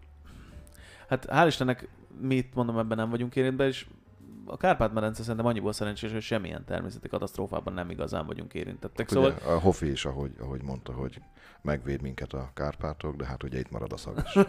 [1.09, 1.89] hát hál' Istennek
[2.21, 3.87] mi itt mondom, ebben nem vagyunk érintve, és
[4.45, 9.09] a Kárpát-medence szerintem annyiból szerencsés, hogy semmilyen természeti katasztrófában nem igazán vagyunk érintettek.
[9.09, 9.31] Szóval...
[9.31, 11.23] Szóval Ugye, a Hofi is, ahogy, ahogy mondta, hogy
[11.63, 14.43] megvéd minket a Kárpátok, de hát ugye itt marad a szag is.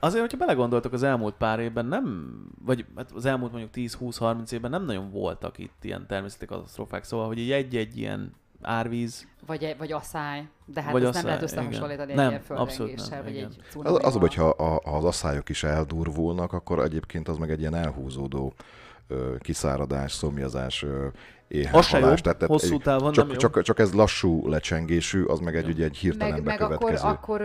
[0.00, 4.70] Azért, hogyha belegondoltok az elmúlt pár évben nem, vagy hát az elmúlt mondjuk 10-20-30 évben
[4.70, 8.34] nem nagyon voltak itt ilyen természeti katasztrófák, szóval, hogy egy-egy ilyen
[8.66, 12.24] árvíz, Vagy, vagy asszály, de hát Vagy ezt nem asszály, lehet összehasonlítani igen.
[12.24, 13.44] egy Nem, ilyen abszolút nem, vagy igen.
[13.44, 14.04] egy Az, cunamival.
[14.04, 18.54] az, hogyha a, ha az asszályok is eldurvulnak, akkor egyébként az meg egy ilyen elhúzódó
[19.38, 20.84] kiszáradás, szomjazás,
[21.48, 22.20] jó, éhhalálás.
[22.20, 23.36] Tehát, tehát hosszú egy- távon nem csak, jó.
[23.36, 25.70] csak, csak ez lassú lecsengésű, az meg egy, Jó.
[25.70, 27.42] ugye egy hirtelen meg, meg akkor, akkor,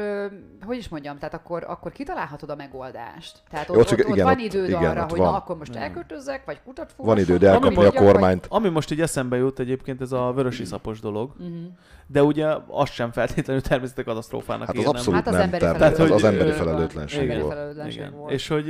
[0.66, 3.38] hogy is mondjam, tehát akkor, akkor kitalálhatod a megoldást.
[3.50, 5.32] Tehát ott, Ott ott, csak- ott, igen, van időd igen, arra, ott hogy van.
[5.32, 8.46] na akkor most elköltözzek, vagy kutat Van időd elkapni a mondjak, vagy- kormányt.
[8.50, 11.50] Ami most így eszembe jut egyébként, ez a vörös iszapos dolog, Mhm.
[12.08, 14.96] de ugye az sem feltétlenül természeti katasztrófának Hát az érnem.
[14.96, 17.92] abszolút Hát az nem, emberi tehát az, emberi felelőtlenség volt.
[17.92, 18.14] Igen.
[18.28, 18.66] És hogy,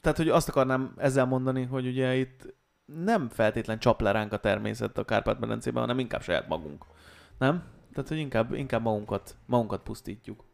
[0.00, 2.54] tehát, hogy azt akarnám ezzel mondani, hogy ugye itt
[2.94, 6.84] nem feltétlen csap le ránk a természet a Kárpát-medencében, hanem inkább saját magunk.
[7.38, 7.62] Nem?
[7.92, 10.44] Tehát, hogy inkább, inkább magunkat, magunkat pusztítjuk.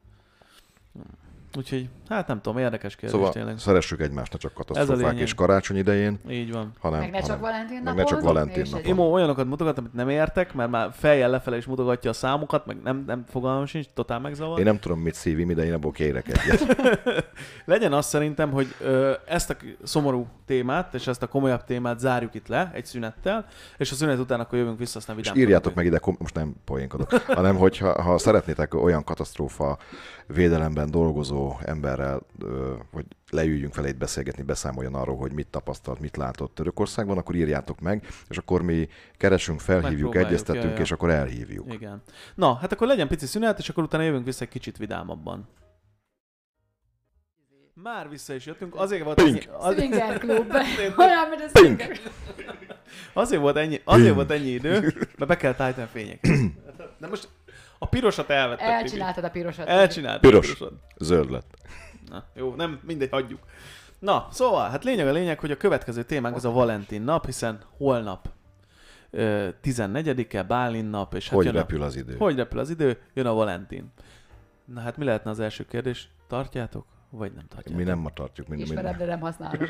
[1.57, 3.59] Úgyhogy, hát nem tudom, érdekes kérdés Szóval tényleg.
[3.59, 5.19] szeressük egymást, ne csak katasztrófák lényeg.
[5.23, 6.73] és karácsony idején, Így van.
[6.79, 8.01] hanem, Meg ne csak Valentin meg napon.
[8.03, 8.87] ne csak Valentin és napon.
[8.87, 12.77] Imo olyanokat mutogat, amit nem értek, mert már fejjel lefele is mutogatja a számokat, meg
[12.83, 14.59] nem, nem fogalmam sincs, totál megzavar.
[14.59, 16.77] Én nem tudom, mit szívim, de én abból kérek egyet.
[17.65, 22.35] Legyen az szerintem, hogy ö, ezt a szomorú témát, és ezt a komolyabb témát zárjuk
[22.35, 25.43] itt le egy szünettel, és a szünet után akkor jövünk vissza, aztán És vidám.
[25.43, 29.79] írjátok meg ide, kom- most nem poénkodok, hanem hogyha ha szeretnétek olyan katasztrófa
[30.27, 32.21] védelemben dolgozó emberrel,
[32.91, 37.81] hogy leüljünk vele itt beszélgetni, beszámoljon arról, hogy mit tapasztalt, mit látott Törökországban, akkor írjátok
[37.81, 40.81] meg, és akkor mi keresünk, felhívjuk, egyeztetünk, ja, ja.
[40.81, 41.73] és akkor elhívjuk.
[41.73, 42.03] Igen.
[42.35, 45.49] Na, hát akkor legyen pici szünet, és akkor utána jövünk vissza egy kicsit vidámabban.
[47.83, 49.45] Már vissza is jöttünk, azért volt Pink.
[49.45, 50.53] ennyi, az, Swinger Club.
[50.99, 51.81] Olyan, mint a Pink.
[51.81, 51.99] Swinger.
[53.13, 54.81] azért volt ennyi, azért volt ennyi idő,
[55.19, 56.31] mert be kell állítani a fényeket.
[57.01, 57.29] De most
[57.79, 58.71] a pirosat elvettem.
[58.71, 59.67] Elcsináltad a pirosat.
[59.67, 60.31] Elcsináltam.
[60.31, 60.51] Piros.
[60.51, 60.79] A pirosat.
[60.97, 61.55] Zöld lett.
[62.09, 63.41] Na, jó, nem, mindegy, hagyjuk.
[63.99, 67.61] Na, szóval, hát lényeg a lényeg, hogy a következő témánk az a Valentin nap, hiszen
[67.77, 68.29] holnap
[69.11, 72.17] ö, 14-e, Bálin nap, és hát Hogy jön repül a, az idő?
[72.17, 73.93] hogy repül az idő, jön a Valentin.
[74.65, 76.09] Na hát mi lehetne az első kérdés?
[76.29, 77.77] Tartjátok, vagy nem tartjátok?
[77.79, 79.61] Mi nem ma tartjuk, mind, Ismerem, mind, de nem használom.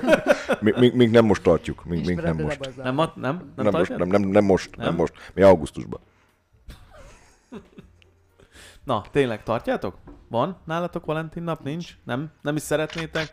[0.60, 2.76] mi, mi, mi, nem most tartjuk, mi, mi nem most.
[2.76, 4.86] nem ma- nem, nem, Nem, most, nem, nem, nem most, nem?
[4.86, 4.94] Nem?
[4.94, 5.12] most.
[5.34, 6.00] Mi augusztusban.
[8.84, 9.96] Na, tényleg tartjátok?
[10.28, 11.62] Van nálatok Valentin nap?
[11.62, 11.96] Nincs?
[12.04, 12.30] Nem?
[12.42, 13.28] Nem is szeretnétek?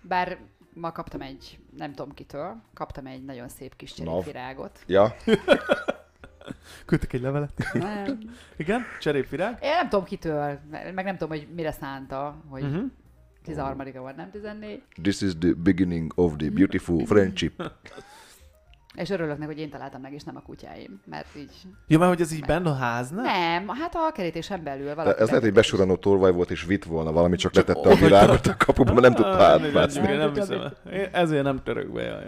[0.00, 0.38] Bár
[0.74, 4.78] ma kaptam egy, nem tudom kitől, kaptam egy nagyon szép kis cserépvirágot.
[4.86, 5.14] Ja,
[6.86, 7.52] Küldtek egy levelet?
[7.72, 8.18] Nem.
[8.56, 8.82] Igen?
[9.00, 9.58] Cserépvirág?
[9.62, 12.90] Én nem tudom kitől, meg nem tudom, hogy mire szánta, hogy Uh-huh.
[13.46, 14.82] 13-a van, nem 14.
[15.02, 17.62] this is the beginning of the beautiful friendship.
[18.98, 21.00] És örülök neki, hogy én találtam meg, és nem a kutyáim.
[21.06, 21.50] Mert így...
[21.86, 23.22] Ja, mert hogy ez így benne a háznál?
[23.24, 25.20] Nem, hát a kerítésen belül De valaki.
[25.20, 28.46] ez lehet, hogy besuranó tolvaj volt, és vitt volna valami, csak letette a ott virágot
[28.46, 30.00] a kapuba, mert nem tudta átmászni.
[30.00, 30.60] Nem, nem Nem hiszem.
[30.60, 30.92] el.
[30.92, 32.22] Én ezért nem török be, jaj.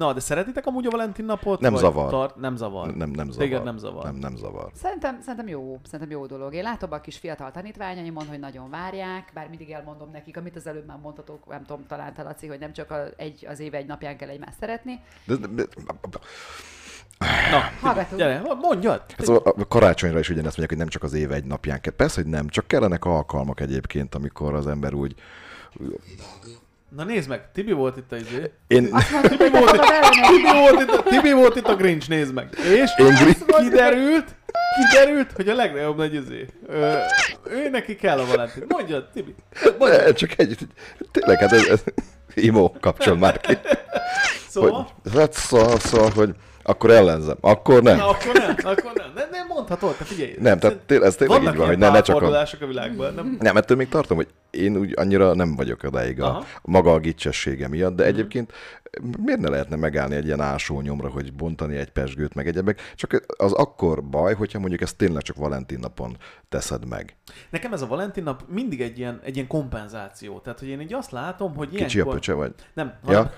[0.00, 1.60] Na, de szeretitek amúgy a Valentin napot?
[1.60, 2.10] Nem vagy zavar.
[2.10, 2.36] Tart?
[2.36, 2.94] Nem zavar.
[2.94, 3.46] Nem, nem zavar.
[3.46, 4.04] Téged nem zavar.
[4.04, 4.70] Nem, nem zavar.
[4.74, 6.54] Szerintem, szerintem jó, szerintem jó dolog.
[6.54, 10.66] Én látom a kis fiatal tanítványaimon, hogy nagyon várják, bár mindig elmondom nekik, amit az
[10.66, 13.74] előbb már mondhatok, nem tudom, talán te Laci, hogy nem csak a, egy, az év
[13.74, 15.00] egy napján kell egymást szeretni.
[15.26, 15.64] De, de, de,
[17.50, 18.20] Na, Hallgatunk.
[18.20, 19.02] gyere, mondjad!
[19.16, 21.94] ez a, karácsonyra is ugyanezt mondják, hogy nem csak az év egy napján kell.
[21.94, 25.14] Persze, hogy nem, csak kellenek alkalmak egyébként, amikor az ember úgy...
[26.96, 28.52] Na nézd meg, Tibi volt itt a izé.
[28.66, 30.36] Én, mondtuk, te volt elvenni.
[30.36, 32.48] Tibi volt itt a, Tibi volt itt a Grinch, nézd meg.
[32.58, 34.34] És Én kiderült,
[34.76, 36.46] kiderült, hogy a legnagyobb nagy izé.
[36.66, 36.96] Ö,
[37.50, 38.64] ő neki kell a Valentin.
[38.68, 39.34] Mondjad, Tibi.
[39.78, 40.58] de, csak egy...
[41.12, 41.82] Tényleg, hát ez, ez
[42.34, 43.58] Imo, kapcsol már ki.
[44.48, 44.70] Szóval,
[45.02, 47.36] Hogy, hát szóval, szóval, hogy akkor ellenzem.
[47.40, 47.96] Akkor nem.
[47.96, 49.10] na akkor nem, akkor nem.
[49.14, 50.34] Nem, nem mondhatod, te figyelj.
[50.40, 52.40] Nem, tehát té- ez tényleg így van, hogy ne, ne csak a...
[52.60, 53.14] a világban.
[53.14, 56.38] Nem, Nem, ettől még tartom, hogy én úgy annyira nem vagyok odáig a, Aha.
[56.38, 56.46] Mhm.
[56.62, 58.52] maga a gicsessége miatt, de egyébként
[59.18, 63.22] miért ne lehetne megállni egy ilyen ásó nyomra, hogy bontani egy pesgőt, meg egyebek, csak
[63.36, 66.16] az akkor baj, hogyha mondjuk ezt tényleg csak Valentin napon
[66.48, 67.16] teszed meg.
[67.50, 70.38] Nekem ez a Valentin nap mindig egy ilyen, egy ilyen kompenzáció.
[70.38, 72.14] Tehát, hogy én így azt látom, hogy Kicsi a ilyenkor...
[72.14, 72.52] pöcse vagy.
[72.74, 73.32] Nem, hanem, Ja,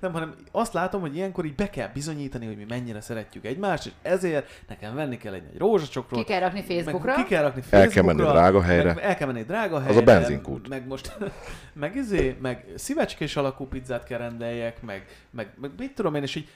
[0.00, 3.86] nem, hanem azt látom, hogy ilyenkor így be kell bizonyítani, hogy mi mennyire szeretjük egymást,
[3.86, 6.24] és ezért nekem venni kell egy nagy rózsacsokrot.
[6.24, 7.14] Ki kell rakni Facebookra.
[7.16, 8.14] Meg, ki kell rakni El kell Facebookra.
[8.14, 8.94] menni drága helyre.
[8.94, 9.92] Meg, el kell menni drága helyre.
[9.92, 10.68] Az a benzinkút.
[10.68, 11.16] Meg most,
[11.72, 16.34] meg izé, meg szívecskés alakú pizzát kell rendeljek, meg, meg, meg mit tudom én, és
[16.34, 16.48] így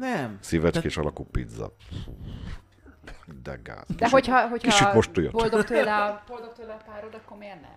[0.00, 0.38] nem.
[0.40, 1.72] szívecskés alakú pizza.
[3.42, 3.84] De gáz.
[3.96, 5.32] De hogyha, Kicsit hogyha most jött.
[5.32, 7.70] boldog tőle, a, boldog tőle a párod, akkor miért nem?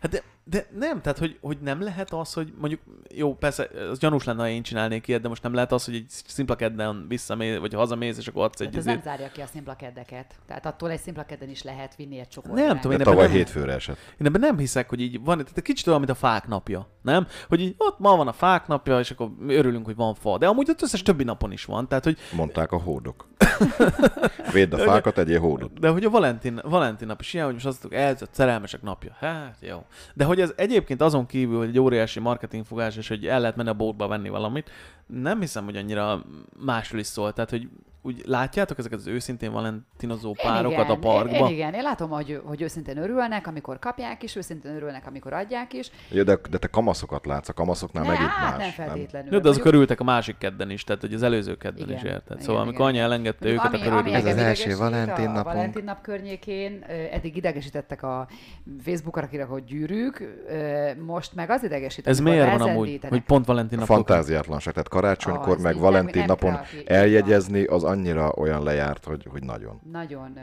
[0.00, 2.80] Hát de, de nem, tehát hogy, hogy nem lehet az, hogy mondjuk,
[3.14, 5.94] jó, persze, az gyanús lenne, ha én csinálnék ilyet, de most nem lehet az, hogy
[5.94, 9.04] egy szimpla kedden visszamész, vagy hazamész, és akkor adsz egy Hát ez izét.
[9.04, 10.34] nem zárja ki a szimpla keddeket.
[10.46, 12.50] Tehát attól egy szimpla kedden is lehet vinni egy csokor.
[12.54, 13.96] Nem tudom, én tavaly nem- hétfőre esett.
[14.20, 17.26] Én ebben nem hiszek, hogy így van, tehát kicsit olyan, mint a fák napja, nem?
[17.48, 20.38] Hogy így ott ma van a fák napja, és akkor örülünk, hogy van fa.
[20.38, 23.28] De amúgy az összes többi napon is van, tehát hogy, Mondták a hódok.
[24.52, 25.78] Védd a fákat, egyél hódot.
[25.80, 28.82] de hogy a Valentin, Valentin nap is ilyen, hogy most azt mondjuk, ez a szerelmesek
[28.82, 29.16] napja.
[29.18, 29.84] Hát jó.
[30.14, 33.68] De hogy ez egyébként azon kívül, hogy egy óriási marketingfogás, és hogy el lehet menni
[33.68, 34.70] a boltba venni valamit,
[35.08, 36.24] nem hiszem, hogy annyira
[36.64, 37.32] másról is szól.
[37.32, 37.68] Tehát, hogy
[38.02, 41.36] úgy látjátok ezeket az őszintén valentinozó párokat a parkba?
[41.48, 45.72] Én, igen, én látom, hogy, hogy őszintén örülnek, amikor kapják is, őszintén örülnek, amikor adják
[45.72, 45.90] is.
[46.10, 48.76] Ja, de, de te kamaszokat látsz, a kamaszoknál Ne, megint hát más.
[48.76, 49.32] nem feltétlenül.
[49.32, 52.02] Jó, de azok örültek a másik kedden is, tehát hogy az előző kedden Igen, is
[52.02, 52.22] érted.
[52.26, 52.66] igen, Szóval igen.
[52.68, 54.14] amikor anya elengedte őket, Ami- akkor.
[54.14, 55.44] Ez az első Valentin A napunk.
[55.54, 58.28] Valentin nap környékén eddig idegesítettek a
[58.82, 63.78] Facebookra kirakott gyűrűk, ö, most meg az idegesít, Ez miért van amúgy, hogy pont Valentin
[63.78, 63.96] A napok?
[63.96, 69.04] fantáziátlanság, tehát karácsonykor, Az, meg így Valentin nem- nem napon eljegyezni, az annyira olyan lejárt,
[69.04, 69.80] hogy, hogy nagyon.
[69.92, 70.38] Nagyon...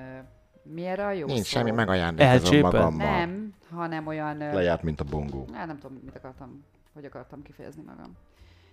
[0.73, 1.57] Miért a jó Nincs szó?
[1.57, 3.07] semmi megajándékozom magammal.
[3.17, 4.37] Nem, hanem olyan...
[4.37, 5.47] Lejárt, mint a bongó.
[5.53, 6.63] Á, nem tudom, mit akartam,
[6.93, 8.17] hogy akartam kifejezni magam.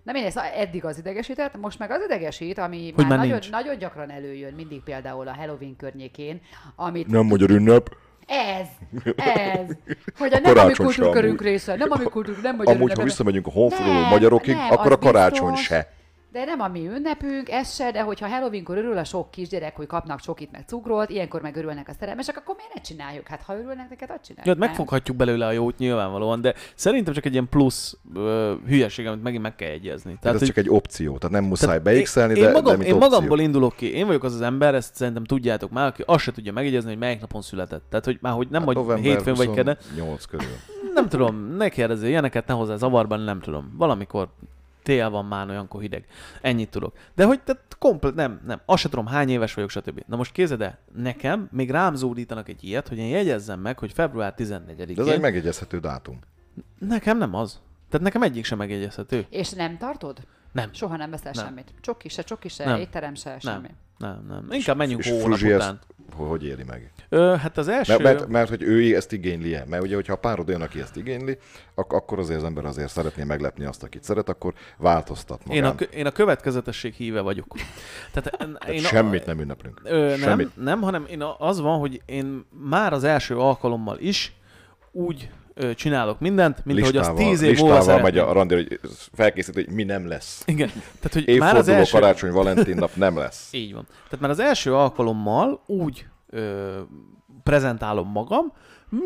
[0.03, 3.41] Nem én, ez eddig az idegesített, most meg az idegesít, ami Hogy már már nagyon,
[3.51, 6.41] nagyon gyakran előjön, mindig például a Halloween környékén,
[6.77, 7.89] amit Nem magyar ünnep.
[8.27, 8.67] Ez,
[9.17, 9.67] ez,
[10.19, 12.93] hogy a A nem a mi kultúrkörünk része, nem a mi kultúrunk, nem magyar Amúgy,
[12.93, 15.67] ha visszamegyünk a honfoglaló magyarokig, nem, akkor a karácsony biztos.
[15.67, 15.93] se.
[16.33, 19.87] De nem a mi ünnepünk, ez se, de hogyha Halloweenkor örül a sok kisgyerek, hogy
[19.87, 23.27] kapnak csokit meg cukrot, ilyenkor meg örülnek a szerelmesek, akkor miért ne csináljuk?
[23.29, 24.47] Hát ha örülnek neked, azt csináljuk.
[24.47, 29.07] Ja, hát megfoghatjuk belőle a jót nyilvánvalóan, de szerintem csak egy ilyen plusz ö, hülyeség,
[29.07, 30.17] amit megint meg kell jegyezni.
[30.21, 32.71] Tehát ez hogy- csak egy opció, tehát nem muszáj tehát beixelni, én, de, én, magam,
[32.73, 33.09] de mint én opció.
[33.09, 33.95] magamból indulok ki.
[33.95, 36.99] Én vagyok az az ember, ezt szerintem tudjátok már, aki azt se tudja megjegyezni, hogy
[36.99, 37.83] melyik napon született.
[37.89, 39.77] Tehát, hogy már hogy nem Hát vagy hétfőn vagy kedden.
[39.81, 40.47] 28 körül.
[40.95, 43.75] Nem tudom, ne kérdezzél, ilyeneket ne hozzá zavarban, nem tudom.
[43.77, 44.29] Valamikor
[44.83, 46.07] tél van már olyankor hideg.
[46.41, 46.97] Ennyit tudok.
[47.15, 48.61] De hogy tehát komplet, nem, nem.
[48.65, 50.03] Azt se tudom, hány éves vagyok, stb.
[50.07, 53.93] Na most képzeld el, nekem még rám zúdítanak egy ilyet, hogy én jegyezzem meg, hogy
[53.93, 54.95] február 14-én.
[54.95, 56.19] De ez egy megjegyezhető dátum.
[56.79, 57.61] Nekem nem az.
[57.89, 59.27] Tehát nekem egyik sem megjegyezhető.
[59.31, 60.19] És nem tartod?
[60.53, 60.73] Nem.
[60.73, 61.45] Soha nem veszel Nem.
[61.45, 61.75] semmit.
[61.81, 62.81] Csoki se, csoki se, Nem.
[62.81, 63.69] étterem se, semmi.
[64.03, 64.47] Nem, nem.
[64.51, 65.61] Inkább menjünk És hónap Fruzsi után.
[65.69, 66.93] ezt hogy, éli meg?
[67.09, 67.93] Ö, hát az első...
[67.93, 69.65] Mert, mert, mert, hogy ő ezt igényli-e?
[69.69, 71.39] Mert ugye, hogyha a párod olyan, aki ezt igényli,
[71.75, 75.65] ak- akkor azért az ember azért szeretné meglepni azt, akit szeret, akkor változtat magán.
[75.65, 77.47] én, a, én a következetesség híve vagyok.
[78.13, 79.81] Tehát, Tehát én semmit nem ünneplünk.
[79.85, 80.57] Ö, nem, Semmit.
[80.57, 84.33] nem, hanem én a- az van, hogy én már az első alkalommal is
[84.93, 85.31] úgy
[85.75, 88.37] csinálok mindent, mint hogy azt tíz év múlva listával megy szeretném.
[88.37, 88.81] a randi, hogy
[89.13, 90.43] felkészít, hogy mi nem lesz.
[90.47, 90.69] Igen,
[91.01, 91.99] tehát hogy már az Évforduló, első...
[91.99, 93.49] karácsony, Valentin nap nem lesz.
[93.53, 93.87] Így van.
[93.87, 96.79] Tehát már az első alkalommal úgy ö,
[97.43, 98.53] prezentálom magam,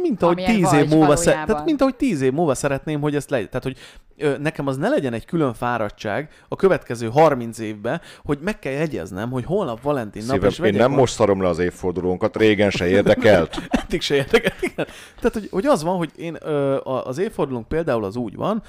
[0.02, 3.30] mint ahogy tíz év múlva, sze- tehát mint ahogy tíz év múlva szeretném, hogy ezt
[3.30, 3.46] legyen.
[3.48, 3.76] Tehát, hogy
[4.16, 8.72] ö, nekem az ne legyen egy külön fáradtság a következő 30 évben, hogy meg kell
[8.72, 12.36] jegyeznem, hogy holnap Valentin nap, Szívem, és én nem valami- most szarom le az évfordulónkat,
[12.36, 13.62] régen se érdekelt.
[13.82, 14.86] Eddig se érdekelt, igen.
[15.16, 18.62] Tehát, hogy, hogy az van, hogy én ö, a- az évfordulónk például az úgy van,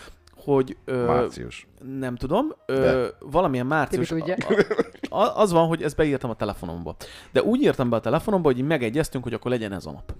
[0.43, 1.67] hogy ö, Március.
[1.99, 2.73] nem tudom, De.
[2.73, 4.35] ö, valamilyen Tibi március, tudja.
[5.09, 6.95] a- az van, hogy ezt beírtam a telefonomba.
[7.31, 10.13] De úgy írtam be a telefonomba, hogy így megegyeztünk, hogy akkor legyen ez a nap.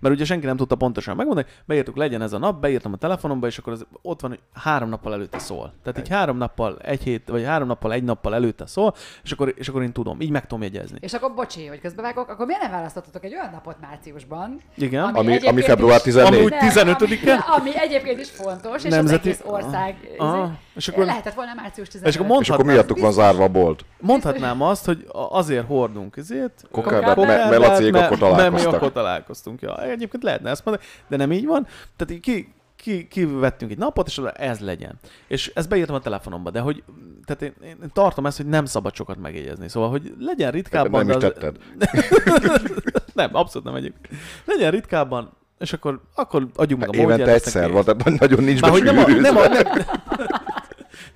[0.00, 3.46] Mert ugye senki nem tudta pontosan megmondani, beírtuk, legyen ez a nap, beírtam a telefonomba,
[3.46, 5.72] és akkor az, ott van, hogy három nappal előtte szól.
[5.82, 9.54] Tehát így három nappal, egy hét, vagy három nappal, egy nappal előtte szól, és akkor,
[9.56, 10.98] és akkor én tudom, így meg tudom jegyezni.
[11.00, 14.60] És akkor bocsi, hogy közbevágok, akkor miért nem választottatok egy olyan napot márciusban?
[14.76, 15.04] Igen.
[15.04, 16.38] Ami Ami, egyébként ami február is- 14.
[16.38, 17.32] Amúgy Nem, 15-e?
[17.32, 20.14] Ami, ami egyébként is fontos, és Nemzeti- az egész ország...
[20.18, 20.42] Aha.
[20.44, 22.08] izé, És akkor- Lehetett volna március 15.
[22.08, 23.84] És akkor És akkor mondhatnám, miattuk van zárva a bolt.
[24.00, 26.64] mondhatnám azt, hogy azért hordunk ezért.
[26.70, 28.72] Kokárdát, Kokárdát, me- mert- akkor Mert mi találkoztak.
[28.74, 29.60] akkor találkoztunk.
[29.60, 31.66] Ja, egyébként lehetne ezt mondani, de nem így van.
[31.96, 34.94] Tehát így ki, ki, kivettünk egy napot, és ez legyen.
[35.26, 36.82] És ezt beírtam a telefonomba, de hogy
[37.24, 39.68] tehát én, én tartom ezt, hogy nem szabad sokat megjegyezni.
[39.68, 41.06] Szóval, hogy legyen ritkábban.
[41.06, 41.56] Nem is az- tetted.
[43.14, 44.20] nem, abszolút nem egyébként.
[44.44, 48.44] Legyen ritkábban, és akkor, akkor adjuk meg a Évente módját, aztán egyszer van, tehát nagyon
[48.44, 49.64] nincs Már hogy nem, a, nem, a, nem,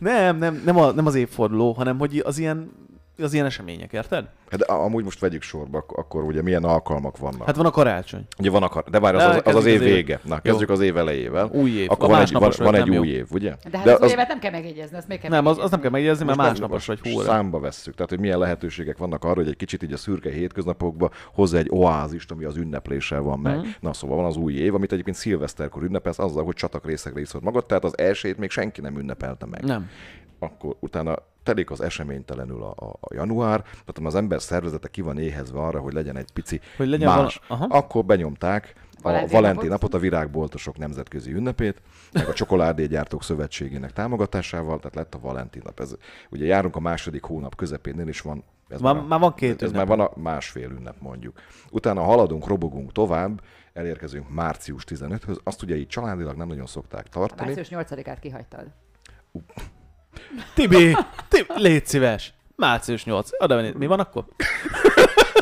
[0.02, 2.70] nem, nem, nem, a, nem az évforduló, hanem hogy az ilyen,
[3.18, 4.28] az ilyen események, érted?
[4.50, 7.46] Hát De amúgy most vegyük sorba, ak- akkor ugye milyen alkalmak vannak.
[7.46, 8.26] Hát van a karácsony.
[8.38, 10.20] Ugye van akar, de várj, az, az, az, az év vége.
[10.24, 11.50] Na, kezdjük az év elejével.
[11.52, 11.90] Új év.
[11.90, 13.54] Akkor A van egy, van, van egy új év, ugye?
[13.70, 15.80] De hát az, az évet nem kell megjegyezni, azt még kell Nem, az, az nem
[15.80, 17.24] kell megjegyezni, mert másnapos vagy húra.
[17.24, 21.10] Számba vesszük, tehát hogy milyen lehetőségek vannak arra, hogy egy kicsit így a szürke hétköznapokba
[21.34, 23.56] hozzá egy oázist, ami az ünnepléssel van meg.
[23.56, 23.66] Mhm.
[23.80, 27.42] Na szóval van az új év, amit egyébként szilveszterkor ünnepelsz azzal, hogy csatak részekre iszod
[27.42, 29.64] magad, tehát az elsőt még senki nem ünnepelte meg.
[29.64, 29.88] Nem.
[30.38, 35.18] Akkor utána telik az eseménytelenül a, a, a január, tehát az ember szervezete ki van
[35.18, 37.16] éhezve arra, hogy legyen egy pici Hogy legyen más.
[37.48, 37.76] vala- Aha.
[37.78, 38.74] Akkor benyomták
[39.04, 39.68] a Valentin napot?
[39.68, 45.80] napot, a virágboltosok nemzetközi ünnepét, meg a Csokoládégyártók Szövetségének támogatásával, tehát lett a Valentin nap.
[45.80, 45.94] Ez,
[46.30, 49.70] ugye járunk a második hónap közepénél, és van ez Már- a- már van két Ez
[49.70, 49.88] ünnep.
[49.88, 51.38] már van a másfél ünnep mondjuk.
[51.70, 53.40] Utána haladunk, robogunk tovább,
[53.72, 57.54] elérkezünk március 15-höz, azt ugye így családilag nem nagyon szokták A tartani.
[57.54, 58.66] március 8-át kihagytad.
[60.54, 60.96] Tibi,
[61.28, 62.32] Tibi, légy szíves.
[62.56, 63.28] Március 8.
[63.38, 63.72] Oda venni.
[63.76, 64.24] Mi van akkor?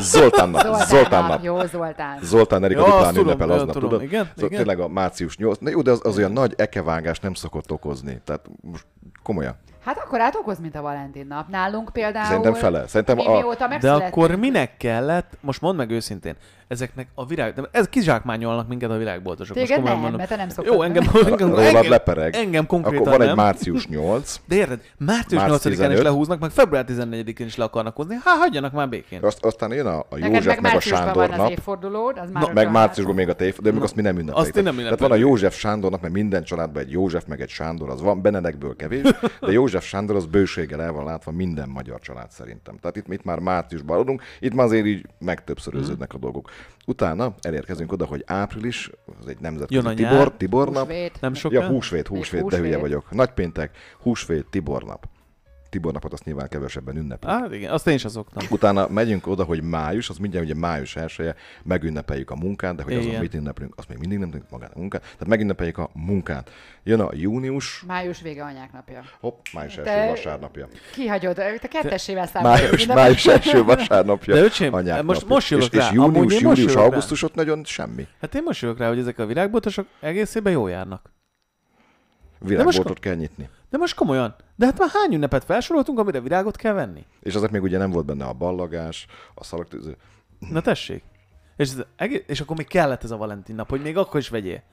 [0.01, 1.43] Zoltán nap, Zoltán, Zoltán nap.
[1.43, 2.19] Jó, Zoltán.
[2.23, 4.03] Zoltán Erika Ja, duplán tudom, ünnepel aznap, tudom, tudod?
[4.03, 4.57] igen, Szóval igen.
[4.65, 5.57] tényleg a március 8.
[5.59, 8.21] Na jó, de az, az olyan nagy ekevágás nem szokott okozni.
[8.25, 8.85] Tehát most
[9.23, 9.55] komolyan.
[9.83, 11.47] Hát akkor átokoz, mint a Valentin nap.
[11.49, 12.25] Nálunk például...
[12.25, 12.87] Szerintem fele.
[12.87, 16.35] Szerintem a, De akkor minek kellett, most mondd meg őszintén,
[16.67, 19.55] ezeknek a virág, de ez kizsákmányolnak minket a virágboltosok.
[19.55, 20.19] most Téged komolyan nem, mondom.
[20.19, 20.73] mert te nem szoktad.
[20.73, 22.35] Jó, engem, engem, rólad engem, lepereg.
[22.35, 24.35] engem konkrétan Akkor van egy március 8.
[24.45, 26.03] De érted, március Március 8-án is 15.
[26.03, 28.15] lehúznak, meg február 14-én is le akarnak hozni.
[28.23, 29.23] Hát hagyjanak már békén.
[29.23, 31.49] Azt, aztán jön a, a József meg meg a Sándor nap.
[31.49, 34.01] évfordulód, az már Na, rögtön Meg már- márciusban még a tév, de még azt mi
[34.01, 34.47] nem ünnepeljük.
[34.47, 35.15] Azt én nem Tehát van a.
[35.15, 39.01] József Sándornak, mert minden családban egy József meg egy Sándor, az van, Benedekből kevés,
[39.39, 42.77] de József Sándor az bőséggel el van látva minden magyar család szerintem.
[42.77, 46.49] Tehát itt, itt már márciusban adunk, itt már azért így megtöbbszöröződnek a dolgok.
[46.85, 49.95] Utána elérkezünk oda, hogy április, az egy nemzetközi Jön.
[49.95, 50.87] Tibor, Tibor nap.
[50.87, 51.21] Húsvét.
[51.21, 51.61] Nem sokkal?
[51.61, 52.81] Ja, húsvét, húsvét, de hülye húsvét.
[52.81, 53.11] vagyok.
[53.11, 55.07] Nagypéntek, húsvét, Tibor nap.
[55.71, 57.31] Tibor napot azt nyilván kevesebben ünneplik.
[57.31, 58.47] Hát igen, azt én sem szoktam.
[58.49, 62.93] Utána megyünk oda, hogy május, az mindjárt ugye május elsője, megünnepeljük a munkát, de hogy
[62.93, 63.21] azon Igen.
[63.21, 65.01] mit ünneplünk, azt még mindig nem tudjuk magát a munkát.
[65.01, 66.51] Tehát megünnepeljük a munkát.
[66.83, 69.01] Jön a június, Május vége anyák napja.
[69.19, 70.67] hopp, május első vasárnapja.
[70.93, 72.59] Kihagyod, te kettessével számolod.
[72.59, 74.33] Május, május első vasárnapja.
[74.33, 75.35] De öcsém, anyák most- napja.
[75.35, 75.85] most jövök és, rá.
[75.87, 76.81] és június, július, rá.
[76.81, 78.07] augusztus ott nagyon semmi.
[78.21, 81.11] Hát én most jövök rá, hogy ezek a virágboltosok egész évben jól járnak.
[82.39, 83.49] Virágboltot kell nyitni.
[83.71, 84.35] De most komolyan.
[84.55, 87.05] De hát már hány ünnepet felsoroltunk, amire virágot kell venni?
[87.19, 89.97] És azért még ugye nem volt benne a ballagás, a szalagtűző.
[90.49, 91.03] Na tessék.
[91.57, 91.83] És, ez
[92.27, 94.63] és akkor még kellett ez a Valentin nap, hogy még akkor is vegyél.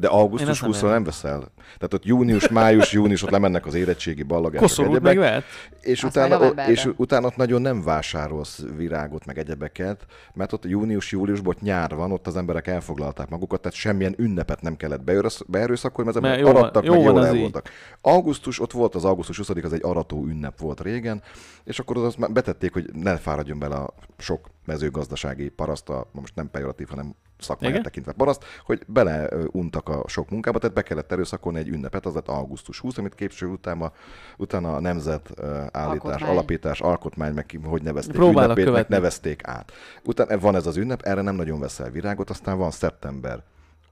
[0.00, 1.38] De augusztus azt nem 20 nem veszel.
[1.64, 4.66] Tehát ott június, május, június, ott lemennek az érettségi ballagások.
[4.66, 5.14] Koszorút egyebek.
[5.14, 5.44] meg vehet.
[5.80, 11.54] És Azt utána, és utána ott nagyon nem vásárolsz virágot, meg egyebeket, mert ott június-júliusban
[11.54, 16.10] ott nyár van, ott az emberek elfoglalták magukat, tehát semmilyen ünnepet nem kellett beerősz- beerőszakolni,
[16.10, 17.68] mert az emberek arattak, jó meg jól el voltak.
[18.00, 21.22] Augusztus, ott volt az augusztus 20 az egy arató ünnep volt régen,
[21.64, 26.50] és akkor az már betették, hogy ne fáradjon bele a sok mezőgazdasági paraszta, most nem
[26.50, 27.82] pejoratív, hanem szakmáját Igen?
[27.82, 32.28] tekintve paraszt, hogy beleuntak a sok munkába, tehát be kellett erőszakolni egy ünnepet, az lett
[32.28, 33.92] augusztus 20, amit később utána,
[34.36, 36.30] utána a nemzet állítás, Alkotmány.
[36.30, 38.94] alapítás, alkotmány, meg hogy nevezték, Próbálok ünnepét, meg követni.
[38.94, 39.72] nevezték át.
[40.04, 43.42] Utána van ez az ünnep, erre nem nagyon veszel virágot, aztán van szeptember,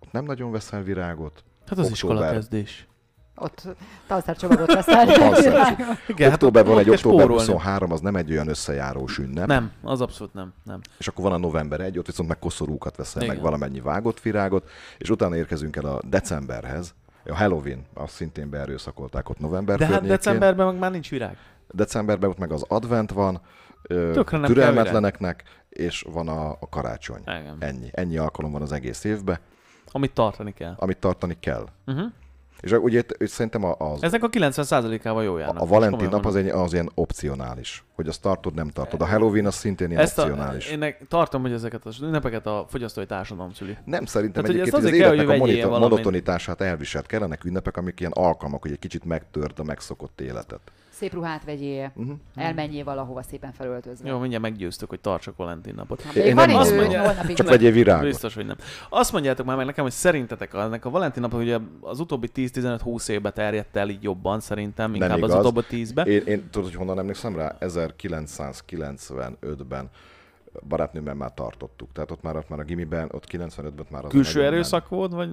[0.00, 1.44] ott nem nagyon veszel virágot.
[1.66, 1.92] Hát az Október.
[1.92, 2.88] iskola kezdés.
[3.40, 3.66] Ott
[4.06, 5.08] tanszercsomagot veszel.
[6.06, 7.34] Igen, október van egy október spórolni.
[7.34, 9.46] 23, az nem egy olyan összejárós ünnep.
[9.46, 10.52] Nem, az abszolút nem.
[10.64, 10.80] nem.
[10.98, 13.34] És akkor van a november 1, ott viszont meg koszorúkat veszel, Igen.
[13.34, 16.94] meg valamennyi vágott virágot, és utána érkezünk el a decemberhez.
[17.24, 21.36] A Halloween, azt szintén beerőszakolták ott november De hát decemberben meg már nincs virág.
[21.70, 23.40] Decemberben ott meg az advent van,
[23.82, 27.20] Tökre türelmetleneknek, és van a, a karácsony.
[27.22, 27.56] Igen.
[27.58, 27.88] Ennyi.
[27.92, 29.38] Ennyi alkalom van az egész évben,
[29.92, 30.74] Amit tartani kell.
[30.76, 31.66] amit tartani kell.
[31.86, 32.12] Uh-huh.
[32.60, 35.62] És ugye szerintem a- az, Ezek a 90%-ával jó járnak.
[35.62, 39.00] a Valentin Komolyan nap az, egy, az ilyen opcionális, hogy azt tartod, nem tartod.
[39.00, 40.70] A Halloween az szintén ilyen Ezt a, opcionális.
[40.70, 43.76] én nek- tartom, hogy ezeket az ünnepeket a fogyasztói társadalom szüli.
[43.84, 45.90] Nem, szerintem Tehát, egyébként ezt hogy az azért kell, életnek a hogy vegyél monito- valamit.
[46.04, 47.06] monotonitását elviselt.
[47.06, 50.60] Kellenek ünnepek, amik ilyen alkalmak, hogy egy kicsit megtörd a megszokott életet.
[51.00, 52.16] Szép ruhát vegyél, Uh-huh.
[52.34, 54.08] elmenjél valahova szépen felöltözve.
[54.08, 56.00] Jó, mindjárt meggyőztük, hogy tartsak Valentin napot.
[56.02, 58.04] Hát Én nem azt holnapig Csak vegyél virágot.
[58.04, 58.56] Biztos, hogy nem.
[58.88, 63.08] Azt mondjátok már meg nekem, hogy szerintetek ennek a Valentin napok ugye az utóbbi 10-15-20
[63.08, 65.46] évben terjedt el így jobban szerintem, Nem inkább az igaz.
[65.46, 66.06] utóbbi 10-ben.
[66.06, 67.56] Én, én tudod, hogy honnan emlékszem rá?
[67.60, 69.88] 1995-ben
[70.68, 71.88] barátnőmmel már tartottuk.
[71.92, 75.30] Tehát ott már, ott már a gimiben, ott 95-ben már az Külső erőszak volt, vagy?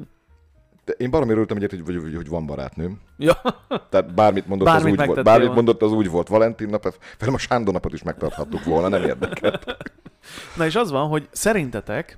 [0.87, 2.99] De én baromi örültem egyet, hogy, hogy, hogy, van barátnőm.
[3.17, 3.41] Ja,
[3.89, 5.23] Tehát bármit mondott, Bármit az úgy volt.
[5.23, 5.61] Bármit volna.
[5.61, 6.27] mondott, az úgy volt.
[6.27, 9.77] Valentin nap, fel a Sándor napot is megtarthattuk volna, nem érdekelt.
[10.57, 12.17] na és az van, hogy szerintetek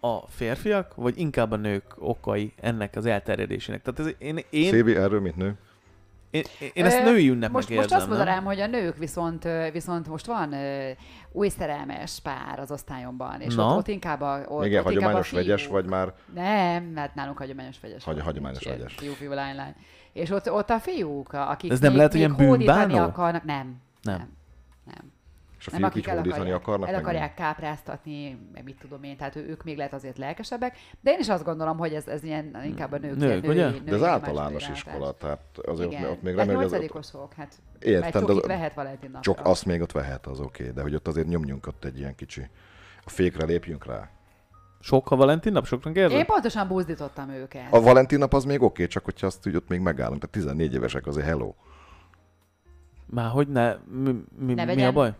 [0.00, 3.82] a férfiak, vagy inkább a nők okai ennek az elterjedésének?
[3.82, 5.54] Tehát ez, én, én, Szébi, erről mint nő?
[6.30, 8.16] Én, én ezt női ünnepnek most, érzem, most azt nem?
[8.16, 10.90] mondanám, hogy a nők viszont, viszont most van ö,
[11.32, 13.70] új szerelmes pár az osztályomban, és Na.
[13.70, 17.14] ott, ott inkább a, ott, ilyen ott inkább a hagyományos vegyes, vagy már Nem, mert
[17.14, 18.04] nálunk hagyományos vegyes.
[18.04, 18.94] Hagy- hagyományos nincs vegyes.
[18.94, 19.74] Fiú, fiú, lány, lány.
[20.12, 22.98] És ott, ott a fiúk, akik Ez nem még, lehet, hogy ilyen bűnbánó?
[22.98, 23.76] akarnak, nem.
[24.02, 24.16] Nem.
[24.16, 24.28] Nem.
[24.84, 25.12] nem.
[25.66, 26.88] És a Nem, fiúk akik így el akarják, akarnak.
[26.88, 31.10] el meg akarják kápráztatni, meg mit tudom én, tehát ők még lehet azért lelkesebbek, de
[31.12, 33.68] én is azt gondolom, hogy ez, ez ilyen inkább a nők, Nők, ilyen ugye?
[33.68, 36.02] női, De az női általános iskola, tehát azért Igen.
[36.04, 39.32] ott, még Tehát remélem, hogy az, nyolcadikosok, hát Értem, de az- vehet Valentin napra.
[39.34, 42.14] csak azt még ott vehet, az oké, de hogy ott azért nyomjunk ott egy ilyen
[42.14, 42.48] kicsi,
[43.04, 44.10] a fékre lépjünk rá.
[44.80, 45.66] Sok a Valentin nap?
[45.66, 46.18] Soknak érzed?
[46.18, 47.72] Én pontosan buzdítottam őket.
[47.72, 50.74] A Valentin nap az még oké, csak hogyha azt úgy ott még megállunk, tehát 14
[50.74, 51.54] évesek azért hello.
[53.06, 55.14] Már hogy ne, mi, mi, Ne mi a baj?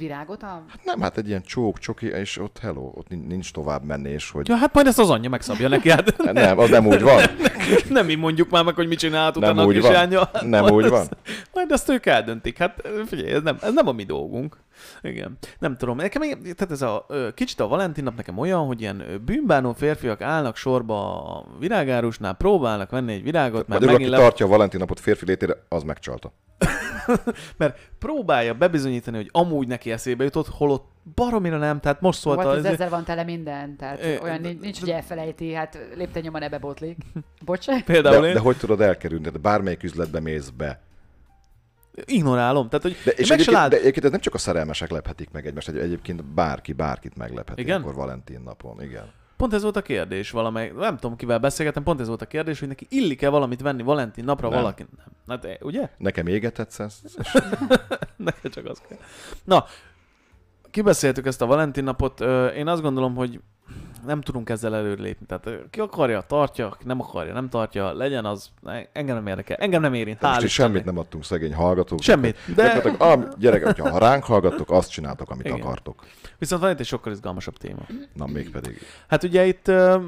[0.00, 0.64] Virágot a...
[0.84, 4.48] Nem, hát egy ilyen csók, csoki, és ott hello, ott nin- nincs tovább menés, hogy
[4.48, 7.22] Ja, hát majd ezt az anyja megszabja neki, hát nem, az nem úgy van.
[7.88, 9.90] nem mi mondjuk már meg, hogy mit csinált Nem utána a úgy van.
[9.90, 10.30] kislánya.
[10.40, 11.06] Nem úgy van.
[11.54, 12.58] Majd azt ők eldöntik.
[12.58, 14.56] Hát figyelj, ez nem, ez nem a mi dolgunk.
[15.02, 15.38] Igen.
[15.58, 15.96] Nem tudom.
[15.96, 20.56] Nekem tehát ez a kicsit a Valentin nap nekem olyan, hogy ilyen bűnbánó férfiak állnak
[20.56, 24.80] sorba a virágárusnál, próbálnak venni egy virágot, mert Magyarul, aki megint le, tartja a Valentin
[24.80, 26.32] napot férfi létére, az megcsalta.
[27.56, 32.56] mert próbálja bebizonyítani, hogy amúgy neki eszébe jutott, holott baromira nem, tehát most szólt Volt,
[32.56, 36.22] a, ez ezzel van tele minden, tehát Ö, olyan nincs, nincs, hogy elfelejti, hát lépten
[36.22, 36.96] nyomon ebbe botlik.
[37.44, 37.84] Bocsánat.
[37.84, 39.24] például De, én de hogy tudod elkerülni?
[39.24, 40.80] Tehát bármelyik üzletbe mész be.
[42.04, 42.68] ignorálom.
[42.68, 43.70] Tehát, hogy De, és meg egyébként, lát...
[43.70, 47.60] de egyébként ez nem csak a szerelmesek lephetik meg egymást, egy- egyébként bárki, bárkit meglepheti
[47.60, 47.80] Igen?
[47.80, 49.12] akkor Valentin napon, igen.
[49.40, 52.58] Pont ez volt a kérdés valamely, nem tudom kivel beszélgetem, pont ez volt a kérdés,
[52.58, 54.58] hogy neki illik-e valamit venni Valentin napra Nem.
[54.58, 54.86] valaki.
[54.96, 55.06] Nem.
[55.28, 55.90] Hát, eh, ugye?
[55.98, 57.02] Nekem égetett szesz,
[58.16, 58.98] Neked csak az kell.
[59.44, 59.64] Na,
[60.70, 62.20] kibeszéltük ezt a Valentin napot.
[62.56, 63.40] Én azt gondolom, hogy
[64.06, 65.26] nem tudunk ezzel előrelépni.
[65.26, 68.50] Tehát ki akarja, tartja, ki nem akarja, nem tartja, legyen az,
[68.92, 70.20] engem nem érdekel, engem nem érint.
[70.20, 72.00] most is semmit nem adtunk szegény hallgatóknak.
[72.02, 72.80] Semmit, De...
[72.80, 75.60] de Ah, gyerekek, ha ránk hallgattok, azt csináltok, amit Igen.
[75.60, 76.04] akartok.
[76.38, 77.82] viszont van itt egy sokkal izgalmasabb téma.
[78.14, 78.78] Na, mégpedig.
[79.08, 79.98] Hát ugye itt ö,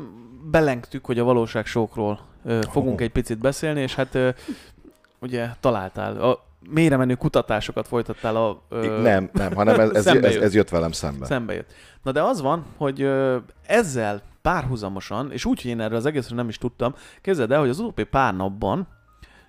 [0.51, 3.03] belengtük, hogy a valóságsókról ö, fogunk Oh.
[3.03, 4.29] egy picit beszélni, és hát ö,
[5.21, 8.63] ugye találtál, a mélyre menő kutatásokat folytattál a...
[8.69, 10.43] Ö, Nem, nem, hanem ez, ez, ez, jött.
[10.43, 11.27] ez jött velem szembe.
[11.27, 11.73] Szembe jött.
[12.03, 13.37] Na de az van, hogy ö,
[13.67, 17.69] ezzel párhuzamosan, és úgy, hogy én erről az egészről nem is tudtam, képzeld el, hogy
[17.69, 18.89] az utóbbi pár napban,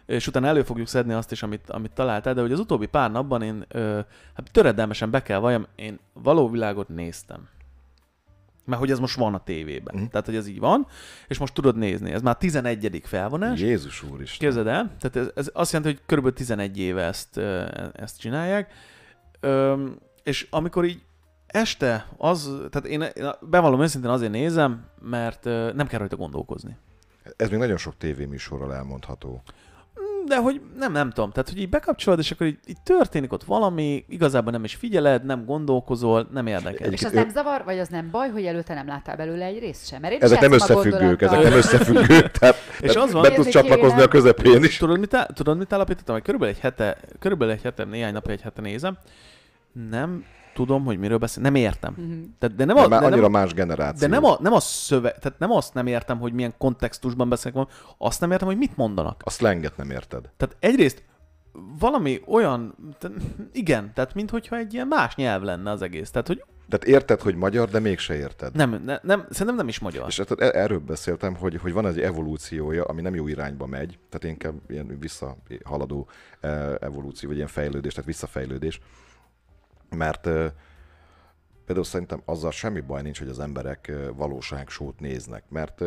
[0.06, 3.12] és utána elő fogjuk szedni azt is, amit, amit találtál, de hogy az utóbbi pár
[3.12, 4.00] napban én ö,
[4.34, 7.48] hát töredelmesen be kell valljam, én való világot néztem.
[8.66, 9.96] Mert hogy ez most van a tévében.
[9.96, 10.06] Mhm.
[10.06, 10.88] Tehát, hogy ez így van,
[11.28, 12.12] és most tudod nézni.
[12.12, 13.02] Ez már 11.
[13.06, 13.60] felvonás.
[13.60, 14.48] Jézus úristen.
[14.48, 17.38] Képzeld el, tehát ez, ez azt jelenti, hogy körülbelül 11 éve ezt,
[17.94, 18.72] ezt csinálják.
[19.40, 21.02] Öm, és amikor így
[21.48, 25.44] este az, tehát én én bevallom őszintén azért nézem, mert
[25.76, 26.78] nem kell rajta gondolkozni.
[27.36, 29.44] Ez még nagyon sok tévéműsorral elmondható.
[30.26, 33.44] De hogy nem, nem tudom, tehát hogy így bekapcsolod, és akkor így, így történik ott
[33.44, 36.92] valami, igazából nem is figyeled, nem gondolkozol, nem érdekel.
[36.92, 39.88] És az nem zavar, vagy az nem baj, hogy előtte nem láttál belőle egy részt
[39.88, 40.02] sem?
[40.02, 44.02] Mert én Ezek nem összefüggők, ezek nem összefüggők, tehát És az van, be tudsz csatlakozni
[44.02, 44.78] a közepén is.
[44.78, 46.22] Tudod, mit, tudod, mit állapítottam?
[46.22, 48.98] Körülbelül egy hete, körülbelül egy hete, néhány napja egy hete nézem,
[49.90, 51.94] nem tudom, hogy miről beszél, nem értem.
[51.98, 52.22] Mhm.
[52.40, 54.08] Tehát, de nem, Nem, a, már de nem, annyira más generáció.
[54.08, 57.66] De nem a, nem a szöveg, tehát nem azt nem értem, hogy milyen kontextusban beszélnek,
[57.66, 59.22] van, azt nem értem, hogy mit mondanak.
[59.26, 60.30] A slanget nem érted.
[60.38, 61.04] Tehát egyrészt
[61.80, 63.10] valami olyan, te-
[63.52, 66.10] igen, tehát minthogyha egy ilyen más nyelv lenne az egész.
[66.12, 68.56] Tehát, hogy Tehát érted, hogy magyar, de mégse érted.
[68.56, 70.08] nem, ne, nem szerintem nem is magyar.
[70.08, 74.00] És hát e- erről beszéltem, hogy, hogy van egy evolúciója, ami nem jó irányba megy,
[74.10, 76.08] tehát inkább ilyen visszahaladó
[76.40, 78.80] eh, evolúció, vagy ilyen fejlődés, tehát visszafejlődés.
[79.96, 80.22] Mert
[81.66, 85.84] például szerintem azzal semmi baj nincs, hogy az emberek valóságsót néznek, mert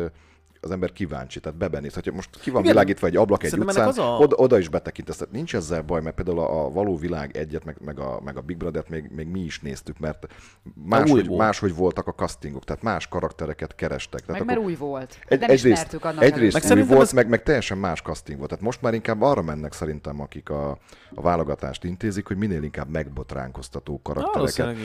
[0.61, 1.93] az ember kíváncsi, tehát bebenéz.
[1.93, 2.73] Hogyha most ki van Igen.
[2.73, 5.17] világítva egy ablak egy Szerintem utcán, az a- oda, oda, is betekintesz.
[5.17, 8.37] Tehát nincs ezzel baj, mert például a, a való világ egyet, meg, meg, a, meg
[8.37, 10.27] a Big Brother-t még, még mi is néztük, mert
[10.63, 11.39] új máshogy, volt.
[11.41, 14.19] máshogy voltak a castingok, tehát más karaktereket kerestek.
[14.25, 15.19] Tehát Meg mert új volt.
[15.27, 16.67] egy, nem egyrészt, ismertük annak egyrészt.
[16.69, 18.49] Meg új volt, ez- meg, meg teljesen más casting volt.
[18.49, 20.69] Tehát most már inkább arra mennek szerintem, akik a,
[21.15, 24.77] a válogatást intézik, hogy minél inkább megbotránkoztató karaktereket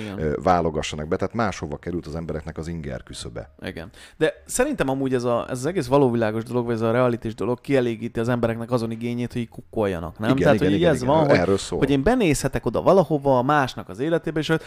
[0.42, 3.54] válogassanak be, tehát máshova került az embereknek az inger küszöbe.
[3.60, 3.90] Igen.
[4.16, 7.60] De szerintem amúgy ez, a, ez az egész valóvilágos dolog, vagy ez a realitis dolog
[7.60, 10.30] kielégíti az embereknek azon igényét, hogy kukkoljanak, nem?
[10.30, 11.14] Igen, Tehát, igen, hogy így igen, ez igen.
[11.14, 11.78] van, hogy, Erről szól.
[11.78, 14.62] hogy én benézhetek oda valahova másnak az életébe, és hogy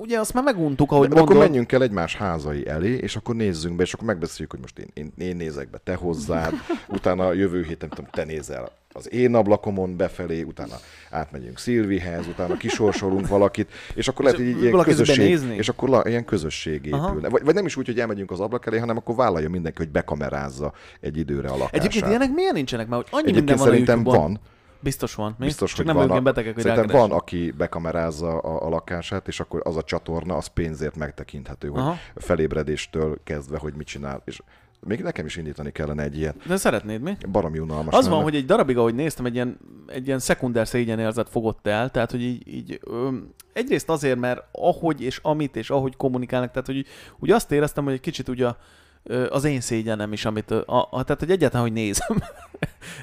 [0.00, 1.46] ugye azt már meguntuk, ahogy De akkor mondod.
[1.48, 4.88] menjünk el egymás házai elé, és akkor nézzünk be, és akkor megbeszéljük, hogy most én,
[4.94, 6.52] én, én nézek be, te hozzád,
[6.88, 10.74] utána a jövő héten, nem tudom, te nézel az én ablakomon befelé, utána
[11.10, 16.02] átmegyünk Szilvihez, utána kisorsolunk valakit, és akkor lehet, hogy így ilyen közösség, és akkor la,
[16.06, 17.08] ilyen közösség Aha.
[17.08, 17.28] épülne.
[17.28, 19.90] Vagy, vagy, nem is úgy, hogy elmegyünk az ablak elé, hanem akkor vállalja mindenki, hogy
[19.90, 21.74] bekamerázza egy időre a lakását.
[21.74, 22.88] Egyébként ilyenek miért nincsenek?
[22.88, 24.32] Mert hogy annyi Egyébként minden van a szerintem YouTube-on.
[24.32, 24.40] van,
[24.80, 25.34] Biztos van.
[25.38, 25.44] Mi?
[25.44, 26.18] Biztos, Csak hogy nem van.
[26.18, 30.36] A, betegek, hogy szerintem van, aki bekamerázza a, a lakását, és akkor az a csatorna,
[30.36, 31.96] az pénzért megtekinthető, hogy Aha.
[32.14, 34.22] felébredéstől kezdve, hogy mit csinál.
[34.24, 34.40] És
[34.84, 36.46] még nekem is indítani kellene egy ilyet.
[36.46, 37.16] De szeretnéd mi?
[37.30, 37.94] Baromi unalmas.
[37.94, 38.14] Az lenne.
[38.14, 42.10] van, hogy egy darabig, ahogy néztem, egy ilyen, egy ilyen szekunder szégyenérzet fogott el, tehát
[42.10, 46.86] hogy így, így öm, egyrészt azért, mert ahogy és amit és ahogy kommunikálnak, tehát hogy
[47.18, 48.48] úgy, azt éreztem, hogy egy kicsit ugye
[49.28, 52.16] az én szégyenem is, amit, a, a, tehát hogy egyáltalán, hogy nézem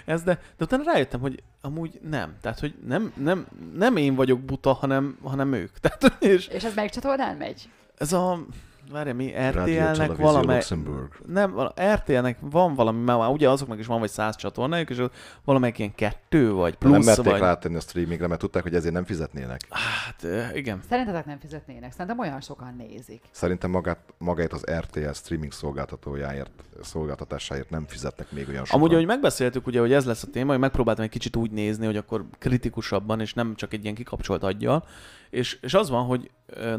[0.05, 4.39] ez, de, de utána rájöttem, hogy amúgy nem, tehát hogy nem, nem, nem én vagyok
[4.39, 5.77] buta, hanem, hanem ők.
[5.81, 7.69] Tehát, és És ez melyik csatornán megy?
[8.01, 8.45] ez a,
[8.91, 11.13] várja mi, RTL-nek valamely, Luxemburg.
[11.25, 15.03] nem, RTL-nek van valami, már ugye azoknak is van vagy száz csatornájuk, és
[15.43, 17.41] valamelyik ilyen kettő, vagy De nem plusz, merték vagy...
[17.41, 19.61] rátenni a streamingre, mert tudták, hogy ezért nem fizetnének.
[19.69, 20.25] Hát
[20.55, 20.81] igen.
[20.89, 21.91] Szerintetek nem fizetnének?
[21.91, 23.21] Szerintem olyan sokan nézik.
[23.31, 28.79] Szerintem magát, magáért az RTL streaming szolgáltatójáért, szolgáltatásáért nem fizetnek még olyan sokan.
[28.79, 31.85] Amúgy, ahogy megbeszéltük, ugye, hogy ez lesz a téma, hogy megpróbáltam egy kicsit úgy nézni,
[31.85, 34.85] hogy akkor kritikusabban, és nem csak egy ilyen kikapcsolt aggyal.
[35.29, 36.31] És, és az van, hogy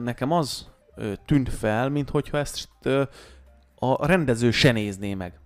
[0.03, 0.67] nekem az
[0.97, 3.03] ö, tűnt fel, mint hogyha ezt ö,
[3.79, 5.41] a rendező se nézné meg.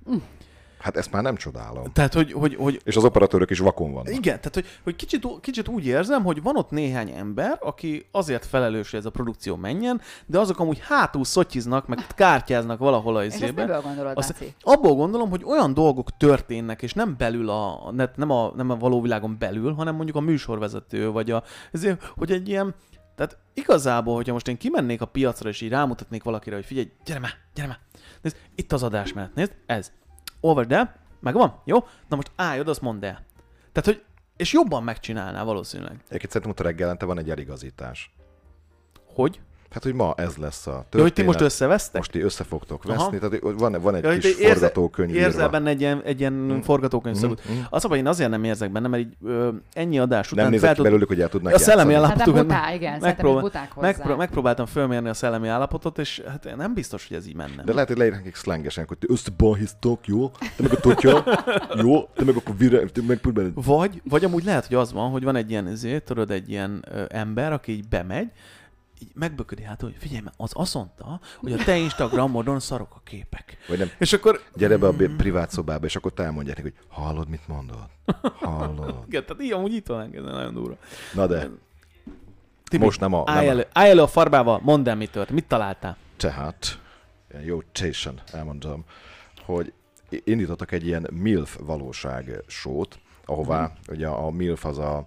[0.78, 1.92] Hát ezt már nem csodálom.
[1.92, 4.08] Tehát, hogy, hogy, hogy És az operatőrök is vakon vannak.
[4.14, 8.44] Igen, tehát hogy, hogy kicsit, kicsit úgy érzem, hogy van ott néhány ember, aki azért
[8.46, 13.24] felelős, hogy ez a produkció menjen, de azok amúgy hátul szotyiznak, meg kártyáznak valahol a
[13.24, 13.62] És ezt izébe.
[13.64, 14.54] miből gondolod, Azt, Laci?
[14.62, 18.76] abból gondolom, hogy olyan dolgok történnek, és nem belül a, net- nem a, nem a
[18.76, 21.42] való világon belül, hanem mondjuk a műsorvezető, vagy a,
[21.72, 22.74] ezért, hogy egy ilyen,
[23.16, 27.18] tehát igazából, hogyha most én kimennék a piacra, és így rámutatnék valakire, hogy figyelj, gyere
[27.18, 27.78] már, gyere már,
[28.20, 29.92] nézd, itt az adásmenet, nézd, ez,
[30.40, 31.78] olvasd el, megvan, jó?
[32.08, 33.24] Na most állj oda, azt mondd el.
[33.72, 34.04] Tehát, hogy,
[34.36, 35.92] és jobban megcsinálná valószínűleg.
[35.92, 38.14] Egyébként szerintem ott reggelente van egy eligazítás.
[39.14, 39.40] Hogy?
[39.76, 40.94] Hát, hogy ma ez lesz a történet.
[40.96, 41.96] Ja, hogy ti most összevesztek?
[41.96, 42.94] Most ti össze fogtok Aha.
[43.10, 45.48] veszni, tehát van, van egy Ja, kis te érze- forgatókönyv Érzel írva.
[45.48, 47.60] benne egy ilyen, egy ilyen forgatókönyv Mm, mm, mm.
[47.70, 50.68] Az, hogy én azért nem érzek benne, mert így ö, ennyi adás után Nem nézek
[50.70, 53.86] ki tud- belőlük, hogy el tudnak A szellemi Hát butá, igen, megpróbál- buták hozzá.
[53.86, 57.62] Megpró- megpróbáltam fölmérni a szellemi állapotot, és hát nem biztos, hogy ez így menne.
[57.64, 60.28] De lehet, hogy leírnak nekik szlengesen, hogy ti összebalhiztok, jó?
[60.30, 61.24] Te meg a totya,
[61.82, 62.02] jó?
[62.14, 63.20] Te meg akkor vire, te meg.
[63.54, 66.84] Vagy, vagy amúgy lehet, hogy az van, hogy van egy ilyen, izé, tudod, egy ilyen
[67.08, 68.28] ember, aki így bemegy,
[69.02, 73.00] így megböködi hát, hogy figyelj, mert az azt mondta, hogy a te Instagramodon szarok a
[73.04, 73.56] képek.
[73.68, 77.28] Vagy nem, És akkor, gyere be a privát szobába, és akkor te elmondják hogy hallod,
[77.28, 77.86] mit mondod?
[78.34, 79.04] Hallod.
[79.06, 80.76] igen, tehát így amúgy itt van engem, nagyon durva.
[81.14, 81.48] Na de,
[82.64, 83.22] Tibi, most nem a...
[83.26, 85.96] állj, Nem a elő, állj elő a farbával, mondd el, mi tört, mit találtál?
[86.16, 86.80] tehát,
[87.44, 88.84] jó tésen elmondom,
[89.44, 89.72] hogy
[90.24, 93.96] indítottak egy ilyen MILF valóság sót, ahová Mhm.
[93.96, 95.06] ugye a MILF az a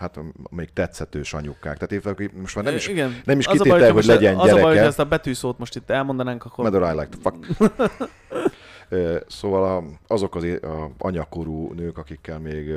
[0.00, 0.20] hát
[0.50, 1.76] még tetszetős anyukák.
[1.78, 3.20] Tehát hogy most már nem is, Igen.
[3.24, 4.86] nem is Az baj, kitétel, hogyha hogy legyen Az a baj, hogy gyereke.
[4.86, 6.68] ezt a betűszót most itt elmondanánk, akkor...
[6.68, 7.46] Whether I like to fuck.
[9.28, 9.84] Szóval a,
[10.14, 12.74] azok az a anyakorú nők, akikkel még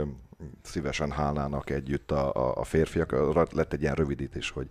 [0.62, 3.12] szívesen hálnának együtt a, a, a férfiak,
[3.54, 4.68] lett egy ilyen rövidítés, hogy,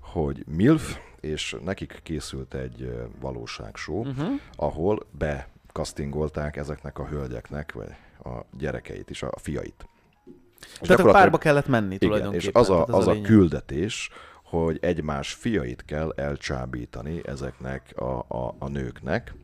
[0.00, 4.40] hogy MILF, és nekik készült egy ö, valóságshow, Uh-huh.
[4.56, 7.88] ahol bekasztingolták ezeknek a hölgyeknek, vagy
[8.24, 9.86] a gyerekeit is, a fiait.
[10.80, 12.46] És Tehát a párba kellett menni igen, tulajdonképpen.
[12.46, 13.26] és az a, az a lényeg.
[13.26, 14.10] küldetés,
[14.44, 19.34] hogy egymás fiait kell elcsábítani ezeknek a, a, a nőknek.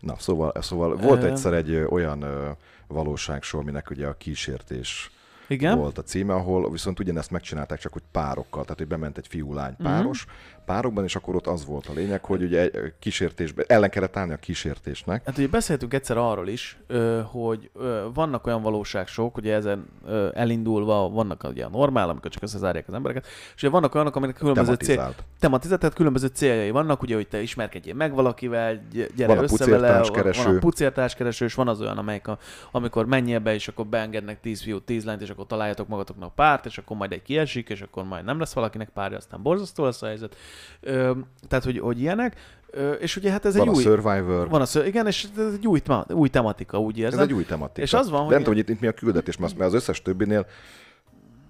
[0.00, 2.50] Na, szóval, szóval volt egyszer egy olyan ö,
[2.86, 5.10] valóságsó, aminek ugye a kísértés
[5.48, 5.78] Igen?
[5.78, 9.76] volt a címe, ahol viszont ugyanezt megcsinálták, csak hogy párokkal, tehát hogy bement egy fiú-lány
[9.76, 10.26] páros,
[10.64, 14.32] párokban, és akkor ott az volt a lényeg, hogy ugye egy kísértésben, ellen kellett állni
[14.32, 15.22] a kísértésnek.
[15.26, 16.78] Hát ugye beszéltünk egyszer arról is,
[17.24, 17.70] hogy
[18.14, 19.86] vannak olyan valóságsok, ugye ezen
[20.34, 24.34] elindulva vannak ugye a normál, amikor csak összezárják az embereket, és ugye vannak olyanok, aminek
[24.34, 25.80] különböző cél, Tematizált.
[25.80, 30.02] tehát különböző céljai vannak, ugye, hogy te ismerkedjél meg valakivel, gy- gyere Van össze vele,
[30.44, 32.38] van a pucértárskereső, és van az olyan, amelyik a,
[32.70, 36.66] amikor menjél be, és akkor beengednek 10 fiút, 10 lányt, és akkor találjatok magatoknak párt,
[36.66, 40.02] és akkor majd egy kiesik, és akkor majd nem lesz valakinek párja, aztán borzasztó lesz
[40.02, 40.36] a helyzet.
[40.80, 41.12] Ö,
[41.48, 42.36] tehát, hogy, hogy ilyenek.
[42.70, 43.82] Ö, és ugye hát ez Van egy a új...
[43.82, 47.20] Survivor, Van a ször, igen, és ez egy új, új tematika, úgy ez érzem.
[47.20, 47.82] egy új tematika.
[47.82, 49.74] És az van, De hogy- nem tudom, hogy itt, itt mi a küldetés, mert az
[49.74, 50.46] összes többinél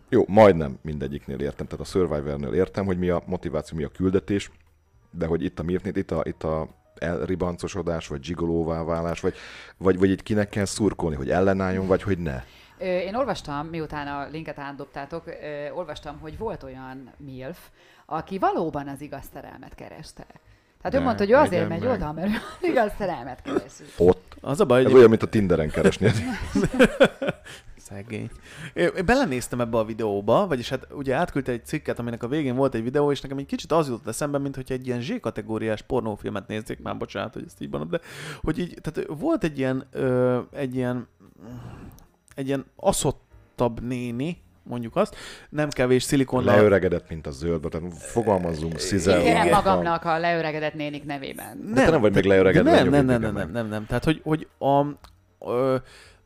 [0.08, 4.50] jó, majdnem mindegyiknél értem, tehát a Survivornél értem, hogy mi a motiváció, mi a küldetés,
[5.10, 9.34] de hogy itt a Mirtnét, itt a, itt a elribancosodás, vagy zsigolóvá válás, vagy,
[9.76, 12.42] vagy, vagy itt kinek kell szurkolni, hogy ellenálljon, vagy hogy ne.
[12.78, 15.24] Én olvastam, miután a linket átdobtátok,
[15.74, 17.58] olvastam, hogy volt olyan MILF,
[18.06, 20.26] aki valóban az igaz szerelmet kereste.
[20.82, 21.90] Tehát ő Ne, mondta, hogy ő azért megy meg.
[21.90, 23.82] oda, mert ő az igaz szerelmet keresi.
[23.98, 24.36] Ott.
[24.40, 26.10] Az a baj, Ez hogy olyan, mint a Tinderen keresni.
[27.76, 28.30] Szegény.
[28.74, 32.54] Én én belenéztem ebbe a videóba, vagyis hát ugye átküldte egy cikket, aminek a végén
[32.56, 35.82] volt egy videó, és nekem egy kicsit az jutott eszembe, mint hogy egy ilyen Z-kategóriás
[35.82, 38.00] pornófilmet nézzék, már bocsánat, hogy ezt így mondom, de
[38.42, 41.08] hogy így, tehát volt egy ilyen, ö, egy ilyen,
[42.34, 45.16] egy ilyen aszottabb néni, mondjuk azt,
[45.48, 46.56] nem kevés szilikonnal.
[46.56, 49.20] Leöregedett, mint a zöld, tehát fogalmazzunk, szizel.
[49.20, 49.48] Igen.
[49.48, 51.72] magamnak a leöregedett nénik nevében.
[51.74, 53.20] De te nem vagy még leöregedve, nem, nem, nem, meg.
[53.20, 53.86] nem, nem, nem, nem.
[53.86, 54.84] Tehát, hogy, hogy a,
[55.40, 55.76] ö,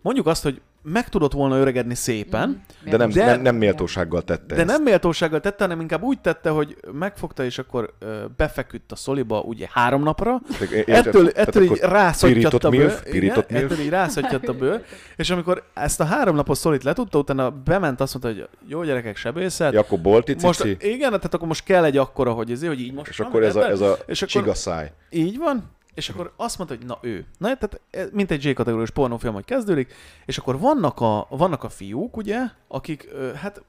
[0.01, 4.55] mondjuk azt, hogy meg tudott volna öregedni szépen, De nem, De- nem, nem méltósággal tette
[4.55, 4.67] De ezt.
[4.71, 9.41] nem méltósággal tette, hanem inkább úgy tette, hogy megfogta, és akkor ö, befeküdt a szoliba
[9.41, 10.41] ugye három napra.
[10.87, 12.79] Ettől, ettől így akkor rászottyant pirított a bőr.
[12.79, 13.73] milf, pirított igen, milf.
[13.73, 14.85] ettől így rászottyant a bőr.
[15.17, 19.17] És amikor ezt a három napos szolit letudta, utána bement, azt mondta, hogy jó gyerekek,
[19.17, 19.73] sebészet.
[19.73, 22.81] Ja, akkor bolti most, cici, igen, tehát akkor most kell egy akkora, hogy ez, hogy
[22.81, 24.93] így most és van, akkor ez a, ez a és akkor, csiga száj.
[25.11, 27.27] így van, és akkor azt mondta, hogy na ő.
[27.39, 29.93] Na, tehát ez mint egy J-kategóriás pornófilm, hogy kezdődik,
[30.27, 32.39] és akkor vannak a, vannak a fiúk, ugye,
[32.69, 33.63] akik, hát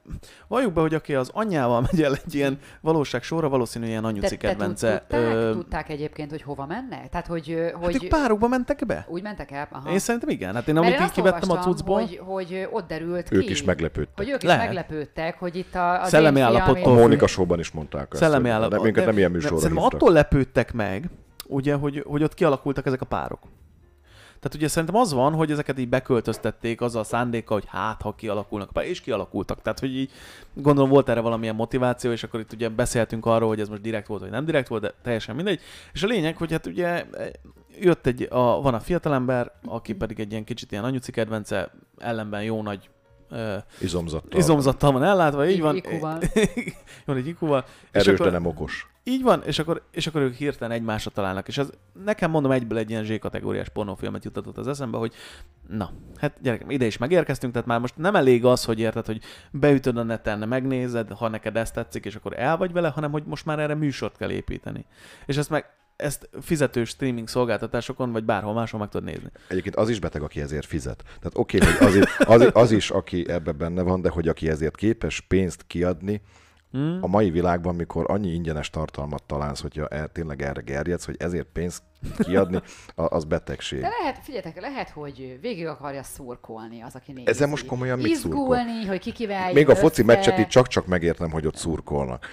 [0.48, 4.08] valljuk be, hogy aki az anyjával megy el egy ilyen valóság sorra, valószínűleg ilyen Te,
[4.10, 4.98] anyuci te kedvence.
[5.08, 7.10] tudták, Ö, tudták egyébként, hogy hova mennek?
[7.10, 9.06] Tehát, hogy, ö, hát hogy ők párokba mentek be?
[9.10, 9.68] úgy mentek el?
[9.72, 9.92] Aha.
[9.92, 10.54] Én szerintem igen.
[10.54, 13.46] Hát én Mert amit én így azt kivettem a cuccból, Hogy, hogy ott derült Ők
[13.46, 14.18] ki, is meglepődtek.
[14.18, 14.66] hogy ők is Lehet.
[14.66, 18.22] meglepődtek, hogy itt a, az Szellemi én fiam állapottól A Mónika Showban is mondták ezt.
[18.22, 18.78] szellemi hogy- állapot.
[18.78, 21.10] De minket nem ilyen műsorra Szerintem attól lepődtek meg,
[21.50, 23.40] ugye, hogy, hogy ott kialakultak ezek a párok.
[24.40, 28.16] Tehát ugye szerintem az van, hogy ezeket így beköltöztették azzal a szándéka, hogy hát, ha
[28.16, 29.62] kialakulnak, és kialakultak.
[29.62, 30.12] Tehát, hogy így
[30.54, 34.08] gondolom volt erre valamilyen motiváció, és akkor itt ugye beszéltünk arról, hogy ez most direkt
[34.08, 35.60] volt, vagy nem direkt volt, de teljesen mindegy.
[35.94, 37.06] És a lényeg, hogy hát ugye
[37.80, 42.44] jött egy, a, van a fiatalember, aki pedig egy ilyen kicsit ilyen anyuci kedvence, ellenben
[42.44, 42.90] jó nagy
[43.82, 44.40] Izomzattal.
[44.40, 45.76] izomzattal van ellátva, így van.
[45.76, 46.20] IQ-val.
[47.06, 47.66] van egy ikuval.
[47.92, 48.88] És Erős, de akkor- nem okos.
[49.04, 51.48] így van, és akkor, és akkor ők hirtelen egymásra találnak.
[51.48, 51.70] És ez
[52.04, 55.14] nekem mondom egyből egy ilyen Z-kategóriás pornófilmet jutatott az eszembe, hogy
[55.68, 59.22] na, hát gyerekem, ide is megérkeztünk, tehát már most nem elég az, hogy érted, hogy
[59.52, 63.24] beütöd a neten, megnézed, ha neked ezt tetszik, és akkor el vagy vele, hanem hogy
[63.26, 64.86] most már erre műsort kell építeni.
[65.26, 65.66] És ezt meg
[66.02, 69.30] ezt fizetős streaming szolgáltatásokon, vagy bárhol máshol meg tudod nézni.
[69.48, 71.04] Egyébként az is beteg, aki ezért fizet.
[71.04, 74.50] Tehát oké, okay, hogy azért, az, az is, aki ebbe benne van, de hogy aki
[74.50, 76.22] ezért képes pénzt kiadni,
[76.72, 76.98] Hmm?
[77.02, 81.48] a mai világban, mikor annyi ingyenes tartalmat találsz, hogyha el, tényleg erre gerjedsz, hogy ezért
[81.54, 81.84] pénzt
[82.18, 82.62] kiadni,
[82.96, 83.82] a- az betegség.
[83.82, 87.28] De lehet, figyeljetek, lehet, hogy végig akarja szurkolni az, aki nézi.
[87.30, 90.14] Ezzel most komolyan mit Izgulni, hogy ki kivel Még a foci össze.
[90.14, 92.26] meccset itt csak-csak megértem, hogy ott szurkolnak.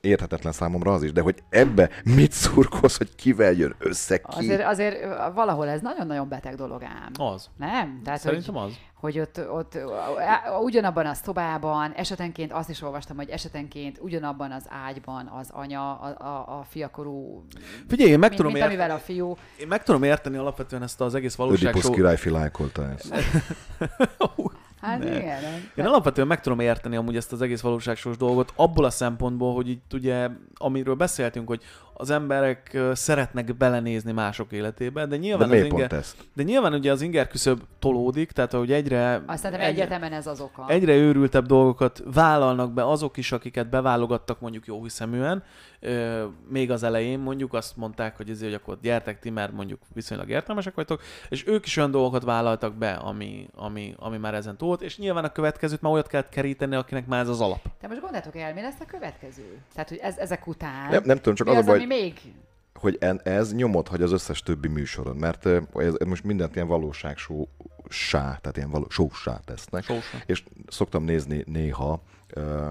[0.00, 4.36] Érthetetlen számomra az is, de hogy ebbe mit szurkolsz, hogy kivel jön össze ki?
[4.38, 7.26] Azért, azért valahol ez nagyon-nagyon beteg dolog ám.
[7.26, 7.50] Az.
[7.56, 8.00] Nem?
[8.04, 8.72] Tehát, hogy, Szerintem az.
[8.94, 9.78] hogy ott, ott
[10.62, 16.24] ugyanabban a szobában, esetenként azt is olvastam, hogy esetenként ugyanabban az ágyban az anya, a,
[16.26, 17.44] a, a fiakorú,
[17.88, 19.36] Figyelj, én meg mint, tudom mint érteni, amivel a fiú.
[19.60, 23.14] én meg tudom érteni alapvetően ezt az egész valóság Ödipus lájkolta ezt.
[24.92, 25.42] Hát igen.
[25.74, 29.68] Én alapvetően meg tudom érteni amúgy ezt az egész valóságsos dolgot, abból a szempontból, hogy
[29.68, 31.62] itt ugye, amiről beszéltünk, hogy
[31.94, 36.92] az emberek szeretnek belenézni mások életébe, de De nyilván, az miért inger, de nyilván ugye
[36.92, 40.64] az inger küszöb tolódik, tehát hogy egyre, Azt egyre, egyetemen ez az oka.
[40.68, 45.42] egyre őrültebb dolgokat vállalnak be azok is, akiket beválogattak mondjuk jó hiszeműen.
[45.80, 49.80] Ö, még az elején mondjuk azt mondták, hogy ezért, hogy akkor gyertek ti, mert mondjuk
[49.94, 54.56] viszonylag értelmesek vagytok, és ők is olyan dolgokat vállaltak be, ami, ami, ami már ezen
[54.56, 57.60] túl volt, és nyilván a következőt már olyat kellett keríteni, akinek már ez az alap.
[57.80, 59.58] Te most gondoltok el, mi lesz a következő?
[59.74, 62.20] Tehát, hogy ez, ezek után Nem, nem tudom, csak az, az, a baj, ami még
[62.82, 66.66] hogy ez nyomot hagy az összes többi műsoron, mert ö, ez, ez most mindent ilyen
[66.66, 67.16] valóság
[67.88, 69.84] sá, tehát ilyen való, sá tesznek.
[69.84, 70.18] Sósa.
[70.26, 72.70] És szoktam nézni néha, ö,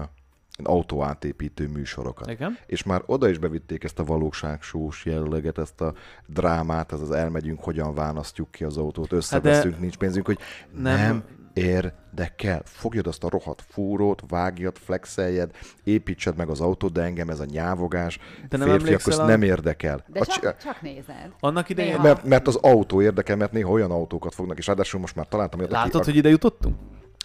[0.64, 2.30] autóátépítő műsorokat.
[2.30, 2.58] Igen.
[2.66, 5.94] És már oda is bevitték ezt a valóságsós jelleget, ezt a
[6.26, 10.38] drámát, ez az elmegyünk, hogyan választjuk ki az autót, összeveszünk, nincs pénzünk, hogy
[10.72, 10.82] Nem.
[10.96, 12.62] nem, érdekel.
[12.64, 15.50] Fogjad azt a rohadt fúrót, vágjad, flexeljed,
[15.84, 19.42] építsed meg az autót, de engem ez a nyávogás, De nem férfiak közt a- nem
[19.42, 20.04] érdekel.
[20.06, 21.32] De A csak, csi- csak nézed.
[21.40, 22.00] Annak idején...
[22.00, 25.58] Mert, mert az autó érdekel, mert néha olyan autókat fognak, és ráadásul most már találtam
[25.58, 26.76] olyat, aki- Látod, hogy ide jutottunk?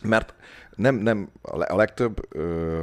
[0.02, 0.34] mert
[0.76, 2.80] nem, nem a legtöbb ö,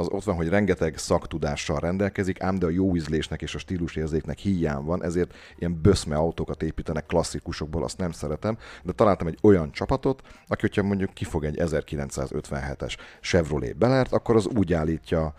[0.00, 4.38] az ott van, hogy rengeteg szaktudással rendelkezik, ám de a jó ízlésnek és a stílusérzéknek
[4.38, 9.72] hiány van, ezért ilyen böszme autókat építenek klasszikusokból, azt nem szeretem, de találtam egy olyan
[9.72, 15.34] csapatot, aki, hogyha mondjuk kifog egy 1957-es Chevrolet Belert, akkor az úgy állítja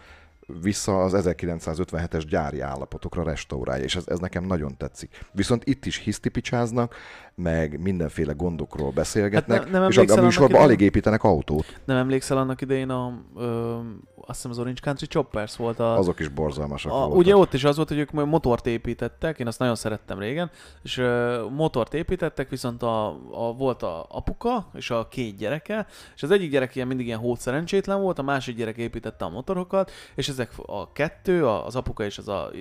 [0.62, 5.26] vissza az 1957-es gyári állapotokra restaurálja, és ez, ez nekem nagyon tetszik.
[5.32, 6.96] Viszont itt is hisztipicsáznak,
[7.36, 11.80] meg mindenféle gondokról beszélgetnek, Hát nem- nem és a, a műsorban idején- alig építenek autót.
[11.86, 13.14] Nem emlékszel annak idején a...
[13.38, 13.78] Ö,
[14.26, 15.98] azt hiszem az Orange Country Choppers volt a...
[15.98, 17.18] Azok is borzalmasak A, voltak.
[17.18, 20.52] ugye ott is az volt, hogy ők motort építettek, én azt nagyon szerettem régen,
[20.84, 26.24] és ö, motort építettek, viszont a, a, volt a apuka és a két gyereke, és
[26.24, 29.92] az egyik gyerek ilyen mindig ilyen hót szerencsétlen volt, a másik gyerek építette a motorokat,
[30.16, 32.52] és ezek a kettő, az apuka és az a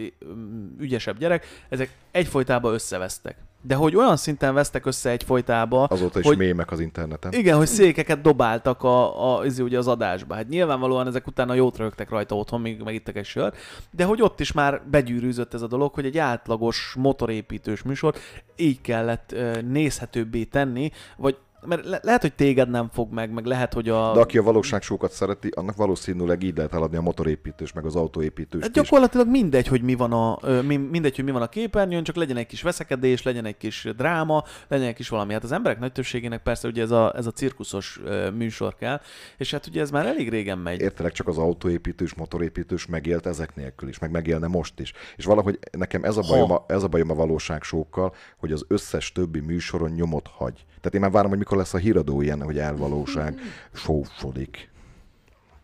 [0.79, 3.37] ügyesebb gyerek, ezek egyfolytában összevesztek.
[3.63, 7.33] De hogy olyan szinten vesztek össze egyfolytába, Azóta is hogy- mémek az interneten.
[7.33, 10.35] igen, hogy székeket dobáltak a, a, izé, ugye az adásba.
[10.35, 13.57] Hát nyilvánvalóan ezek utána jót rögtek rajta otthon, még megittek egy sört,
[13.91, 18.15] de hogy ott is már begyűrűzött ez a dolog, hogy egy átlagos motorépítős műsor
[18.57, 19.35] így kellett
[19.69, 21.37] nézhetőbbé tenni, vagy
[21.67, 24.13] mert le- lehet, hogy téged nem fog meg, meg lehet, hogy a...
[24.13, 28.63] De aki a valóságsókat szereti, annak valószínűleg így lehet eladni a motorépítős, meg az autóépítős
[28.63, 32.37] Hát gyakorlatilag mindegy, hogy mi van a, mindegy, hogy mi van a képernyőn, csak legyen
[32.37, 35.33] egy kis veszekedés, legyen egy kis dráma, legyen egy kis valami.
[35.33, 38.01] Hát az emberek nagy többségének persze ugye ez a, ez a cirkuszos
[38.35, 39.01] műsor kell,
[39.37, 40.81] és hát ugye ez már elég régen megy.
[40.81, 44.93] Értelek csak az autóépítős, motorépítős megélt ezek nélkül is, meg megélne most is.
[45.17, 46.29] És valahogy nekem ez a Ha.
[46.29, 50.65] bajom a, ez a, bajom a valóságsókkal, hogy az összes többi műsoron nyomot hagy.
[50.89, 53.41] Tehát én már várom, hogy mikor lesz a híradó ilyen, hogy elvalóság
[53.73, 54.71] sófolik.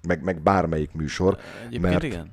[0.08, 2.32] Meg, meg bármelyik műsor, Egyébként mert igen.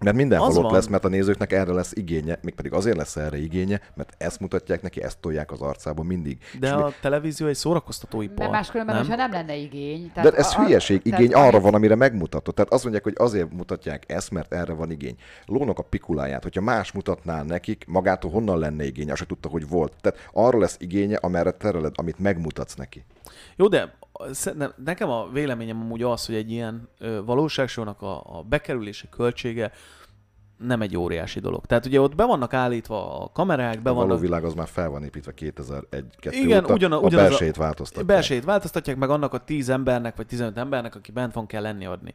[0.00, 0.72] Mert mindenhol Az ott van.
[0.72, 4.82] lesz, mert a nézőknek erre lesz igénye, mégpedig azért lesz erre igénye, mert ezt mutatják
[4.82, 6.38] neki, ezt tolják az arcába mindig.
[6.60, 8.38] De És a televízió egy szórakoztatóipar.
[8.38, 9.04] Mert máskülönben, nem?
[9.04, 10.10] hogyha nem lenne igény.
[10.14, 12.54] De ez a- a- hülyeség, tehát igény amit- arra van, amire megmutatod.
[12.54, 15.16] Tehát azt mondják, hogy azért mutatják ezt, mert erre van igény.
[15.46, 19.68] Lónak a pikuláját, hogyha más mutatná nekik, magától honnan lenne igény, azt se tudta, hogy
[19.68, 19.92] volt.
[20.00, 23.04] Tehát arra lesz igénye, amerre tereled, amit megmutatsz neki.
[23.56, 23.94] Jó, de
[24.84, 26.88] nekem a véleményem amúgy az, hogy egy ilyen
[27.24, 29.72] valóságsónak a, a bekerülési költsége
[30.58, 31.66] nem egy óriási dolog.
[31.66, 34.88] Tehát ugye ott be vannak állítva a kamerák, be A vannak világ az már fel
[34.88, 38.06] van építve 2001-2 Igen, óta, ugyana- a ugyanaz a- belsejét változtatják.
[38.06, 41.86] belsejét változtatják, meg annak a 10 embernek, vagy 15 embernek, aki bent van, kell lenni
[41.86, 42.14] adni.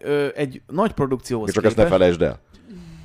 [0.00, 2.38] Ö, egy nagy produkcióhoz csak ezt ne képest- felejtsd el.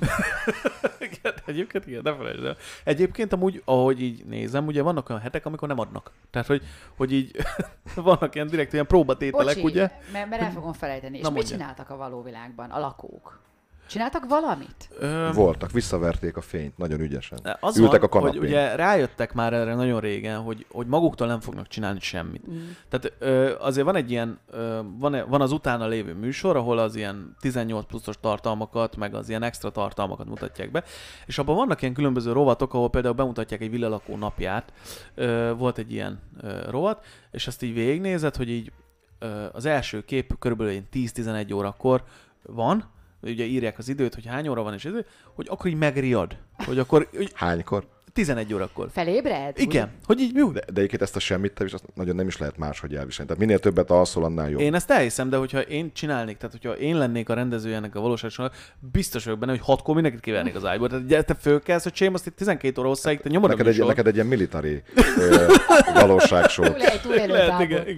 [1.10, 2.56] Igen, egyébként igen, ne felejtsd el.
[2.84, 6.10] Egyébként amúgy, ahogy így nézem, ugye vannak olyan hetek, amikor nem adnak.
[6.30, 6.62] Tehát, hogy,
[6.96, 7.36] hogy így
[7.94, 9.90] vannak ilyen direkt ilyen próbatételek, Bocsi, ugye?
[10.12, 11.16] Mert, mert el fogom felejteni.
[11.16, 11.56] És Na, mit mondja.
[11.56, 13.40] csináltak a való világban a lakók?
[13.88, 14.88] Csináltak valamit?
[14.98, 17.38] Ö, Voltak, visszaverték a fényt, nagyon ügyesen.
[17.60, 18.40] Az Ültek van, a kanapén.
[18.40, 22.50] hogy ugye rájöttek már erre nagyon régen, hogy, hogy maguktól nem fognak csinálni semmit.
[22.50, 22.68] Mm.
[22.88, 26.96] Tehát ö, azért van egy ilyen, ö, van, van az utána lévő műsor, ahol az
[26.96, 30.84] ilyen 18 pluszos tartalmakat, meg az ilyen extra tartalmakat mutatják be,
[31.26, 34.72] és abban vannak ilyen különböző rovatok, ahol például bemutatják egy villalakó napját.
[35.14, 38.72] Ö, volt egy ilyen ö, rovat, és ezt így végignézed, hogy így
[39.18, 42.04] ö, az első kép körülbelül ilyen 10-11 órakor
[42.42, 42.84] van,
[43.22, 44.92] ugye írják az időt, hogy hány óra van, és ez,
[45.34, 46.36] hogy akkor így megriad.
[46.64, 47.84] Hogy akkor hogy Hánykor?
[48.12, 48.88] 11 órakor.
[48.92, 49.58] Felébred?
[49.58, 50.40] Igen, hogy így mi?
[50.40, 53.30] De, de egyébként ezt a semmit te is azt nagyon nem is lehet máshogy elviselni.
[53.30, 54.60] Tehát minél többet alszol, annál jobb.
[54.60, 58.00] Én ezt elhiszem, de hogyha én csinálnék, tehát hogyha én lennék a rendezője ennek a
[58.00, 58.54] valóságosnak,
[58.92, 60.88] biztos vagyok benne, hogy hatkor mindenkit kivernék az ágyból.
[60.88, 63.70] Tehát ugye te fölkelsz, hogy sém, azt itt 12 óra hosszáig, te nyomod Neked a
[63.70, 64.82] egy, neked egy ilyen military
[65.18, 65.46] ö,
[66.00, 66.64] valóságsó.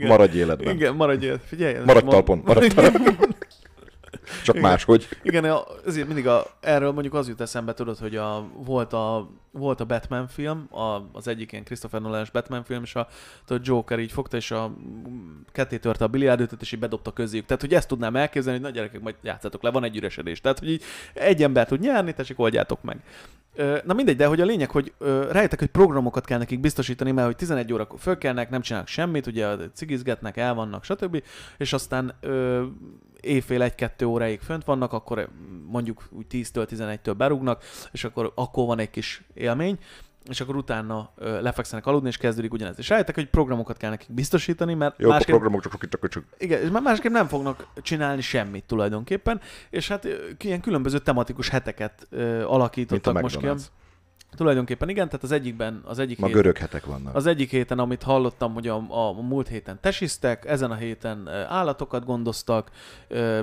[0.06, 0.74] Maradj életben.
[0.74, 1.40] Igen, maradj el.
[1.44, 1.76] Figyelj.
[1.84, 3.29] Maradj talpon, maradj talpon.
[4.44, 4.70] Csak Igen.
[4.70, 5.08] máshogy.
[5.22, 9.30] Igen, a- azért mindig a, erről mondjuk az jut eszembe, tudod, hogy a, volt, a,
[9.50, 13.08] volt a Batman film, a, az egyik ilyen Christopher nolan Batman film, és a,
[13.44, 14.72] tudod, Joker így fogta, és a
[15.52, 17.46] ketté törte a biliárdötöt, és így bedobta közéjük.
[17.46, 20.40] Tehát, hogy ezt tudnám elképzelni, hogy na gyerekek, majd játszátok le, van egy üresedés.
[20.40, 20.82] Tehát, hogy így
[21.14, 23.00] egy ember tud nyerni, tessék, oldjátok meg.
[23.84, 24.92] Na mindegy, de hogy a lényeg, hogy
[25.30, 29.56] rájöttek, hogy programokat kell nekik biztosítani, mert hogy 11 órakor fölkelnek, nem csinálnak semmit, ugye
[29.74, 31.22] cigizgetnek, el vannak, stb.
[31.58, 32.64] És aztán ö,
[33.20, 35.28] éjfél egy-kettő óráig fönt vannak, akkor
[35.66, 39.78] mondjuk úgy 10-től 11-től berúgnak, és akkor, akkor van egy kis élmény.
[40.24, 42.78] és akkor utána ö, lefekszenek aludni, és kezdődik ugyanez.
[42.78, 46.08] És rájöttek, hogy programokat kell nekik biztosítani, mert Jó, a másképp, programok csak csak csak
[46.08, 49.40] csak igen, és már másképp nem fognak csinálni semmit tulajdonképpen,
[49.70, 50.08] és hát
[50.38, 53.46] ilyen különböző tematikus heteket ö, mint a alakítottak most ki.
[54.36, 57.14] Tulajdonképpen igen, tehát az egyikben, az egyik Ma hét- görög hetek vannak.
[57.14, 62.04] az egyik héten, amit hallottam, hogy a, a múlt héten tesisztek, ezen a héten állatokat
[62.04, 62.70] gondoztak,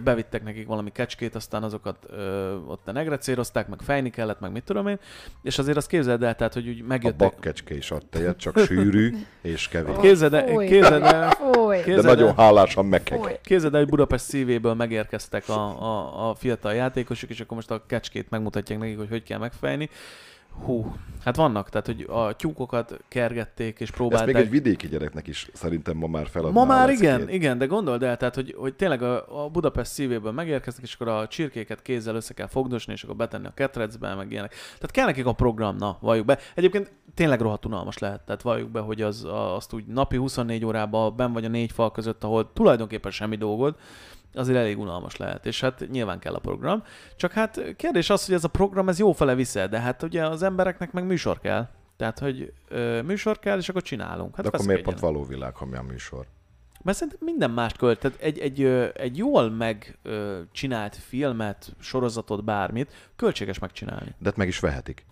[0.04, 4.88] bevittek nekik valami kecskét, aztán azokat ö, ott negrecérozták, meg fejni kellett, meg mit tudom
[4.88, 5.00] én,
[5.44, 7.18] és azért azt képzeld el, tehát, hogy úgy A megjöttek...
[7.30, 9.96] bakkecske is ad tejet, csak sűrű és kevés.
[10.02, 11.76] Képzeld el, képzeld el, Fúj.
[11.78, 13.42] De képzeld nagyon hálásan megkek.
[13.42, 17.84] Képzeld el, hogy Budapest szívéből megérkeztek a, a, a fiatal játékosok, és akkor most a
[17.88, 19.90] kecskét megmutatják nekik, hogy hogy kell megfejni.
[20.66, 24.34] Hú, hát vannak, tehát hogy a tyúkokat kergették és Ezt próbálták.
[24.34, 28.04] még egy vidéki gyereknek is szerintem ma már feladná Ma már igen, igen, de gondold
[28.04, 32.16] el, tehát, hogy, hogy tényleg a, a Budapest szívéből megérkeztek, és akkor a csirkéket kézzel
[32.16, 34.52] össze kell fogdosni, és akkor betenni a ketrecbe, meg ilyenek.
[34.52, 36.38] Tehát kell nekik a program, na, valljuk be.
[36.56, 41.16] Egyébként tényleg rohadt unalmas lehet, tehát valljuk be, hogy az, azt úgy napi 24 órában
[41.16, 43.76] ben vagy a négy fal között, ahol tulajdonképpen semmi dolgod,
[44.38, 46.84] azért elég unalmas lehet, és hát nyilván kell a program.
[47.16, 50.26] Csak hát kérdés az, hogy ez a program ez jó fele visze, de hát ugye
[50.26, 51.68] az embereknek meg műsor kell.
[51.98, 54.36] Tehát, hogy ö, műsor kell, és akkor csinálunk.
[54.36, 56.26] Hát De akkor miért pont való világ, ha mi a műsor?
[56.84, 58.00] Mert szerintem minden mást költ.
[58.00, 58.64] Tehát egy, egy,
[58.94, 64.16] egy jól megcsinált filmet, sorozatot, bármit, költséges megcsinálni.
[64.18, 65.06] De hát meg is vehetik.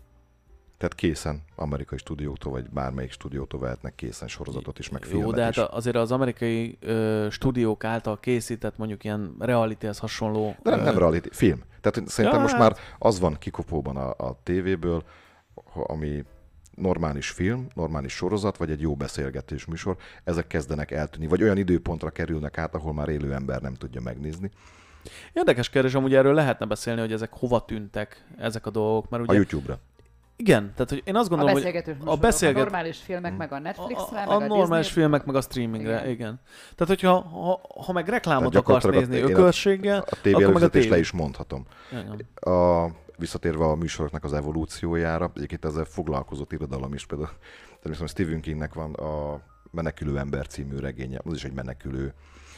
[0.77, 5.41] Tehát készen amerikai stúdiótól, vagy bármelyik stúdiótól vehetnek készen sorozatot is, meg Jó, filmet de
[5.43, 5.57] hát is.
[5.57, 10.55] a- azért az amerikai ö, stúdiók által készített mondjuk ilyen realityhez hasonló...
[10.63, 11.61] De nem, nem reality, film.
[11.81, 15.03] Tehát szerintem Ja, most hát- már az van kikopóban a, a tévéből,
[15.73, 16.23] ami
[16.75, 22.09] normális film, normális sorozat, vagy egy jó beszélgetés műsor, ezek kezdenek eltűnni, vagy olyan időpontra
[22.09, 24.51] kerülnek át, ahol már élő ember nem tudja megnézni.
[25.33, 29.25] Érdekes kérdés, amúgy erről lehetne beszélni, hogy ezek hova tűntek, ezek a dolgok, mert A
[29.25, 29.35] ugye...
[29.37, 29.79] YouTube-ra.
[30.37, 33.51] Igen, tehát hogy én azt A gondolom, hogy beszélgetős a beszélget- a normális filmek, meg
[33.51, 36.09] a a, Netflixre, a, meg a a normális Disney- filmek, meg a streamingre, igen.
[36.09, 36.39] Igen.
[36.75, 40.35] Tehát, hogyha ha, ha meg reklámot Tehát akarsz nézni a- a- A tévé Akkor meg
[40.35, 40.99] a előfizetést le tévé.
[40.99, 41.65] is mondhatom.
[41.91, 42.27] igen.
[42.53, 47.29] A, visszatérve a műsoroknak az evolúciójára, egyébként ezzel foglalkozott irodalom is, például
[47.81, 52.13] természetesen Stephen Kingnek van a Menekülő ember című regénye, az is egy menekülő,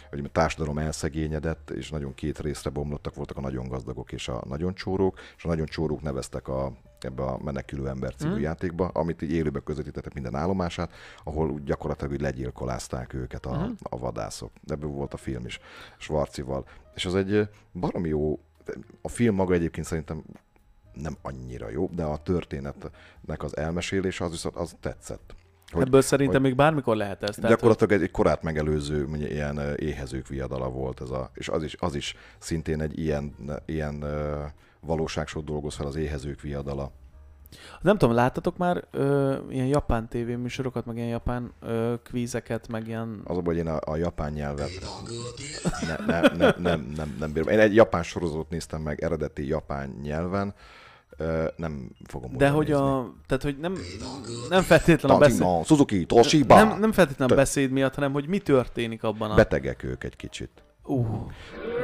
[0.10, 4.44] hogy a társadalom elszegényedett, és nagyon két részre bomlottak voltak a nagyon gazdagok és a
[4.48, 6.72] nagyon csórók, és a nagyon csórók neveztek a,
[7.06, 8.42] ebbe a Menekülő ember című Mhm.
[8.42, 10.92] játékba, amit így élőbe közvetítettek minden állomását,
[11.24, 13.72] ahol úgy gyakorlatilag úgy legyilkolázták őket a, Mhm.
[13.84, 14.52] a vadászok.
[14.68, 15.60] Ebből volt a film is,
[15.98, 16.66] Svarcival.
[16.96, 18.40] És az egy baromi jó,
[19.02, 20.24] a film maga egyébként szerintem
[20.94, 25.36] nem annyira jó, de a történetnek az elmesélése az viszont az tetszett.
[25.72, 27.36] Hogy- Ebből szerintem hogy- még bármikor lehet ez.
[27.36, 31.64] Tehát, Gyakorlatilag egy, egy korát megelőző mondja, ilyen éhezők viadala volt ez a, és az
[31.64, 33.34] is, az is szintén egy ilyen,
[33.66, 34.06] ilyen
[34.80, 36.92] valóságsót dolgoz fel az éhezők viadala.
[37.82, 43.22] nem tudom, láttatok már ö, ilyen japán tévéműsorokat, meg ilyen japán ö, kvízeket, meg ilyen...
[43.24, 44.70] Az a hogy én a, a japán nyelvet
[45.88, 47.50] ne, ne, ne, nem, nem, nem bírom.
[47.50, 50.54] Én egy japán sorozatot néztem meg eredeti japán nyelven,
[51.18, 52.84] ö, nem fogom De hogy nézni.
[52.84, 53.14] a...
[53.28, 53.78] Tehát, hogy nem,
[54.50, 55.46] nem feltétlen a beszéd...
[55.66, 56.56] Suzuki, Toshiba.
[56.56, 59.36] Nem, nem feltétlenül a beszéd miatt, hanem hogy mi történik abban a...
[59.36, 60.64] Betegek ők egy kicsit.
[60.88, 61.06] Uh,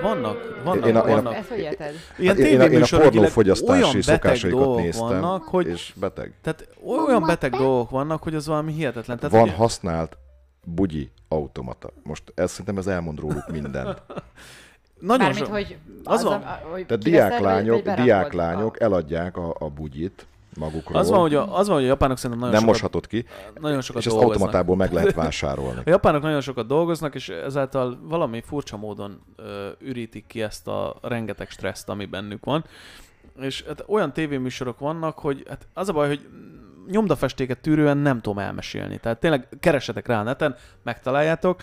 [0.02, 1.34] vannak, vannak, Én a- én a- vannak.
[1.34, 1.94] Ezt hogy érted?
[2.18, 5.94] Ilyen Hát én, a, én a pornófogyasztási olyan beteg szokásaikat dolgok néztem, vannak, hogy, és
[6.00, 6.34] beteg.
[6.42, 9.18] tehát olyan beteg dolgok vannak, hogy az valami hihetetlen.
[9.18, 10.18] Tehát, Van ugye, használt
[10.64, 11.90] bugyi automata.
[12.04, 14.02] Most ez szerintem ez elmond róluk mindent.
[15.00, 15.52] nagyon Mármint, so...
[15.52, 16.42] hogy az az, van.
[16.42, 20.26] a, hogy Tehát diáklányok, diáklányok eladják a, a bugyit
[20.60, 20.98] magukról.
[21.00, 23.26] az van, hogy a, az van, hogy a japánok szerintem nagyon nem sokat, moshatod ki,
[23.60, 24.42] nagyon sokat és ezt dolgoznak.
[24.42, 25.80] automatából meg lehet vásárolni.
[25.86, 30.96] A japánok nagyon sokat dolgoznak, és ezáltal valami furcsa módon ö, ürítik ki ezt a
[31.02, 32.66] rengeteg stresszt, ami bennük van.
[33.40, 36.28] És hát olyan tévéműsorok vannak, hogy hát az a baj, hogy
[36.90, 38.98] nyomdafestéket tűrően nem tudom elmesélni.
[38.98, 41.62] Tehát tényleg keresetek rá a neten, megtaláljátok.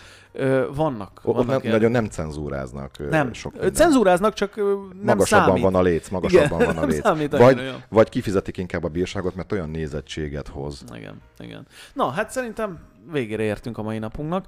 [0.74, 1.20] Vannak.
[1.22, 3.32] Ott vannak nem, ilyen- nagyon nem cenzúráznak nem.
[3.32, 3.54] sok.
[3.72, 5.62] Cenzúráznak, csak nem Magasabban számít.
[5.62, 7.00] van a léc, magasabban Igen, van a nem léc.
[7.02, 7.72] számít Vagy, jó.
[7.88, 10.84] vagy kifizetik inkább a bírságot, mert olyan nézettséget hoz.
[10.94, 11.66] Igen, igen.
[11.92, 12.78] Na, hát szerintem
[13.12, 14.46] végére értünk a mai napunknak.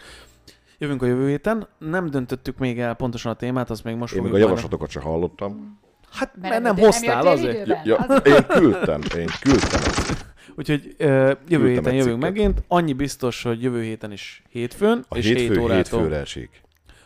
[0.79, 1.67] Jövünk a jövő héten.
[1.79, 5.03] Nem döntöttük még el pontosan a témát, azt még most Én még a javaslatokat sem
[5.03, 5.81] hallottam.
[6.13, 7.85] Hát, mert, Mert nem nem hoztál jöttél azért.
[7.87, 10.32] Ja, Az- én küldtem, én küldtem ezt.
[10.57, 12.63] Úgyhogy ö, jövő héten jövünk megint.
[12.69, 15.75] Annyi biztos, hogy jövő héten is hétfőn, A és hétfő 7 órától.
[16.01, 16.61] hétfőre esik.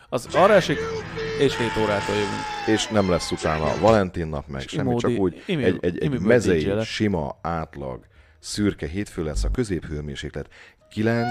[0.09, 0.77] Az arra esik,
[1.39, 2.31] és 7 órától jövünk.
[2.67, 6.03] És nem lesz utána Valentin nap, meg És semmi, csak imódi- úgy imi- egy, egy,
[6.03, 8.05] egy mezei, sima, átlag,
[8.39, 10.47] szürke hétfő lesz, a középhőmérséklet
[10.91, 11.27] 9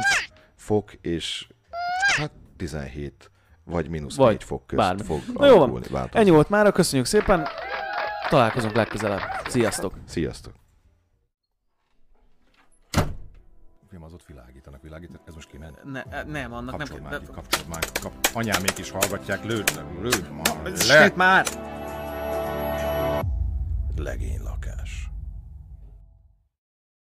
[0.56, 1.46] fok, és
[2.16, 3.30] hát 17
[3.64, 5.02] vagy mínusz Vagy 4 fok közt bármi.
[5.02, 5.60] fog Na jó van.
[5.62, 6.20] alakulni, változni.
[6.20, 7.46] Ennyi volt mára, köszönjük szépen.
[8.28, 9.20] Találkozunk legközelebb.
[9.48, 9.92] Sziasztok!
[10.06, 10.52] Sziasztok!
[13.96, 15.22] Film, az ott világítanak, világítanak.
[15.26, 15.84] Ez most kiment?
[15.84, 17.84] Ne, e, nem, annak Kapcsold nem már, kapcsold már.
[18.00, 18.12] Kap...
[18.32, 20.28] Anyámék is hallgatják, lőd, lőd
[20.62, 20.86] de...
[20.86, 21.12] le.
[21.14, 21.46] Már!
[23.96, 24.75] Legénylakás.